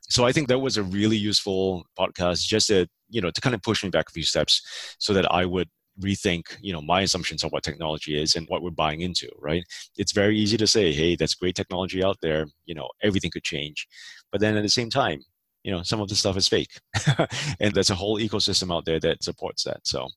So 0.09 0.25
I 0.25 0.31
think 0.31 0.47
that 0.47 0.59
was 0.59 0.77
a 0.77 0.83
really 0.83 1.15
useful 1.15 1.85
podcast 1.97 2.45
just 2.45 2.67
to, 2.67 2.87
you 3.09 3.21
know, 3.21 3.31
to 3.31 3.41
kind 3.41 3.55
of 3.55 3.61
push 3.61 3.83
me 3.83 3.89
back 3.89 4.09
a 4.09 4.11
few 4.11 4.23
steps 4.23 4.95
so 4.99 5.13
that 5.13 5.31
I 5.31 5.45
would 5.45 5.69
rethink, 6.01 6.57
you 6.61 6.73
know, 6.73 6.81
my 6.81 7.01
assumptions 7.01 7.43
on 7.43 7.49
what 7.51 7.63
technology 7.63 8.19
is 8.19 8.35
and 8.35 8.47
what 8.49 8.61
we're 8.61 8.71
buying 8.71 9.01
into, 9.01 9.29
right? 9.39 9.63
It's 9.97 10.11
very 10.11 10.37
easy 10.37 10.57
to 10.57 10.67
say, 10.67 10.91
hey, 10.91 11.15
that's 11.15 11.35
great 11.35 11.55
technology 11.55 12.03
out 12.03 12.17
there, 12.21 12.47
you 12.65 12.75
know, 12.75 12.89
everything 13.01 13.31
could 13.31 13.43
change. 13.43 13.87
But 14.31 14.41
then 14.41 14.57
at 14.57 14.63
the 14.63 14.69
same 14.69 14.89
time, 14.89 15.21
you 15.63 15.71
know, 15.71 15.83
some 15.83 16.01
of 16.01 16.09
the 16.09 16.15
stuff 16.15 16.37
is 16.37 16.47
fake. 16.47 16.79
and 17.59 17.73
there's 17.73 17.89
a 17.89 17.95
whole 17.95 18.19
ecosystem 18.19 18.73
out 18.73 18.85
there 18.85 18.99
that 18.99 19.23
supports 19.23 19.63
that. 19.63 19.85
So 19.85 20.07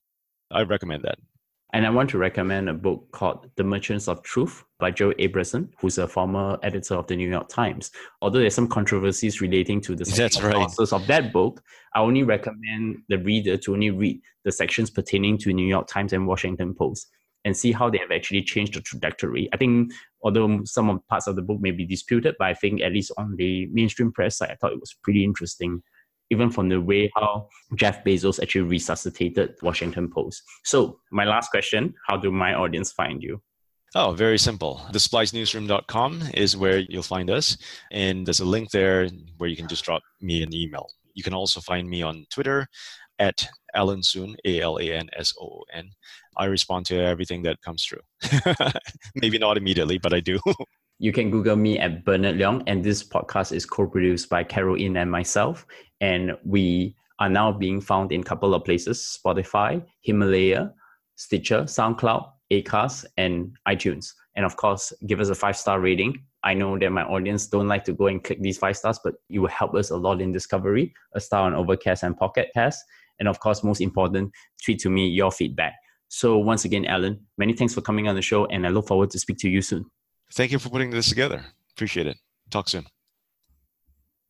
I 0.51 0.62
recommend 0.62 1.03
that. 1.05 1.18
And 1.73 1.87
I 1.87 1.91
want 1.91 2.11
to 2.11 2.19
recommend 2.19 2.69
a 2.69 2.75
book 2.75 3.07
called 3.13 3.49
The 3.57 3.63
Merchants 3.63 4.09
of 4.09 4.23
Truth 4.23 4.65
by 4.81 4.91
Jill 4.91 5.13
Abramson, 5.15 5.69
who's 5.79 5.99
a 5.99 6.09
former 6.09 6.59
editor 6.63 6.95
of 6.95 7.07
the 7.07 7.15
New 7.15 7.29
York 7.29 7.49
Times. 7.49 7.93
Although 8.23 8.41
there's 8.41 8.55
some 8.55 8.67
controversies 8.67 9.41
relating 9.41 9.81
to 9.83 9.95
the 9.95 10.05
That's 10.05 10.43
right. 10.43 10.69
of 10.79 11.07
that 11.07 11.33
book, 11.33 11.63
I 11.95 12.01
only 12.01 12.25
recommend 12.25 12.99
the 13.09 13.19
reader 13.19 13.57
to 13.59 13.75
only 13.75 13.91
read 13.91 14.21
the 14.45 14.51
sections 14.51 14.91
pertaining 14.91 15.39
to 15.39 15.53
New 15.53 15.67
York 15.67 15.87
Times 15.87 16.13
and 16.13 16.27
Washington 16.27 16.75
Post 16.75 17.09
and 17.45 17.57
see 17.57 17.73
how 17.73 17.89
they 17.89 17.99
have 17.99 18.11
actually 18.11 18.43
changed 18.43 18.75
the 18.75 18.81
trajectory. 18.81 19.49
I 19.53 19.57
think 19.57 19.93
although 20.23 20.63
some 20.65 20.91
of 20.91 21.07
parts 21.09 21.27
of 21.27 21.37
the 21.37 21.43
book 21.43 21.61
may 21.61 21.71
be 21.71 21.87
disputed, 21.87 22.35
but 22.39 22.49
I 22.49 22.55
think 22.55 22.83
at 22.83 22.93
least 22.93 23.13
on 23.17 23.37
the 23.37 23.67
mainstream 23.73 24.13
press 24.13 24.39
side, 24.39 24.51
I 24.51 24.57
thought 24.57 24.73
it 24.73 24.81
was 24.81 24.95
pretty 25.03 25.25
interesting 25.25 25.83
even 26.31 26.51
from 26.51 26.69
the 26.69 26.81
way 26.81 27.11
how 27.16 27.49
Jeff 27.75 28.05
Bezos 28.05 28.40
actually 28.40 28.62
resuscitated 28.62 29.57
Washington 29.62 30.11
Post. 30.11 30.43
So, 30.64 30.99
my 31.11 31.25
last 31.25 31.51
question 31.51 31.95
how 32.07 32.16
do 32.16 32.31
my 32.31 32.55
audience 32.55 32.93
find 32.93 33.23
you? 33.23 33.43
Oh, 33.95 34.12
very 34.12 34.38
simple. 34.38 34.81
The 34.93 35.01
splicenewsroom.com 35.01 36.23
is 36.35 36.57
where 36.57 36.79
you'll 36.79 37.03
find 37.03 37.29
us. 37.29 37.57
And 37.90 38.25
there's 38.25 38.38
a 38.38 38.45
link 38.45 38.71
there 38.71 39.09
where 39.38 39.51
you 39.51 39.57
can 39.57 39.66
just 39.66 39.85
drop 39.85 40.03
me 40.21 40.45
an 40.45 40.55
email. 40.55 40.88
You 41.14 41.25
can 41.25 41.35
also 41.35 41.61
find 41.61 41.90
me 41.90 42.01
on 42.03 42.25
Twitter 42.31 42.69
at 43.19 43.49
Alan 43.75 44.03
Soon, 44.03 44.37
A 44.45 44.61
L 44.61 44.79
A 44.79 44.93
N 44.93 45.09
S 45.16 45.35
O 45.40 45.45
O 45.45 45.64
N. 45.73 45.90
I 46.37 46.45
respond 46.45 46.87
to 46.87 47.01
everything 47.01 47.43
that 47.43 47.61
comes 47.62 47.85
through. 47.85 48.01
Maybe 49.16 49.38
not 49.38 49.57
immediately, 49.57 49.99
but 49.99 50.14
I 50.14 50.21
do. 50.21 50.38
You 51.03 51.13
can 51.13 51.31
Google 51.31 51.57
me 51.57 51.79
at 51.79 52.05
Bernard 52.05 52.37
Leong, 52.37 52.63
and 52.67 52.85
this 52.85 53.03
podcast 53.03 53.53
is 53.53 53.65
co-produced 53.65 54.29
by 54.29 54.45
Carol 54.45 54.75
In 54.75 54.99
and 54.99 55.11
myself. 55.11 55.67
And 56.03 56.33
we 56.45 56.95
are 57.19 57.31
now 57.31 57.53
being 57.53 57.81
found 57.81 58.13
in 58.13 58.21
a 58.21 58.25
couple 58.25 58.55
of 58.55 58.67
places: 58.67 59.19
Spotify, 59.19 59.83
Himalaya, 60.03 60.75
Stitcher, 61.17 61.63
SoundCloud, 61.63 62.31
Acast, 62.53 63.07
and 63.17 63.57
iTunes. 63.67 64.13
And 64.37 64.45
of 64.45 64.57
course, 64.57 64.93
give 65.07 65.21
us 65.21 65.31
a 65.31 65.35
five-star 65.35 65.81
rating. 65.81 66.23
I 66.45 66.53
know 66.53 66.79
that 66.79 66.91
my 66.91 67.05
audience 67.05 67.47
don't 67.47 67.67
like 67.67 67.85
to 67.85 67.95
go 67.95 68.09
and 68.09 68.23
click 68.23 68.43
these 68.43 68.59
five 68.59 68.77
stars, 68.77 69.01
but 69.03 69.15
it 69.31 69.39
will 69.39 69.49
help 69.49 69.75
us 69.75 69.89
a 69.89 69.97
lot 69.97 70.21
in 70.21 70.33
discovery. 70.33 70.93
A 71.15 71.21
star 71.21 71.47
on 71.47 71.55
Overcast 71.55 72.03
and 72.03 72.15
Pocket 72.15 72.51
Cast. 72.53 72.85
And 73.19 73.27
of 73.27 73.41
course, 73.41 73.65
most 73.65 73.81
important, 73.81 74.33
tweet 74.63 74.81
to 74.81 74.91
me 74.91 75.09
your 75.09 75.33
feedback. 75.33 75.73
So 76.09 76.37
once 76.37 76.67
again, 76.67 76.85
Alan, 76.85 77.25
many 77.39 77.55
thanks 77.55 77.73
for 77.73 77.81
coming 77.81 78.07
on 78.07 78.17
the 78.17 78.23
show, 78.23 78.45
and 78.45 78.67
I 78.67 78.69
look 78.69 78.87
forward 78.89 79.09
to 79.13 79.19
speak 79.19 79.39
to 79.39 79.49
you 79.49 79.63
soon. 79.63 79.87
Thank 80.33 80.53
you 80.53 80.59
for 80.59 80.71
putting 80.71 80.90
this 80.90 81.09
together. 81.09 81.45
Appreciate 81.73 82.07
it. 82.07 82.19
Talk 82.51 82.69
soon. 82.69 82.87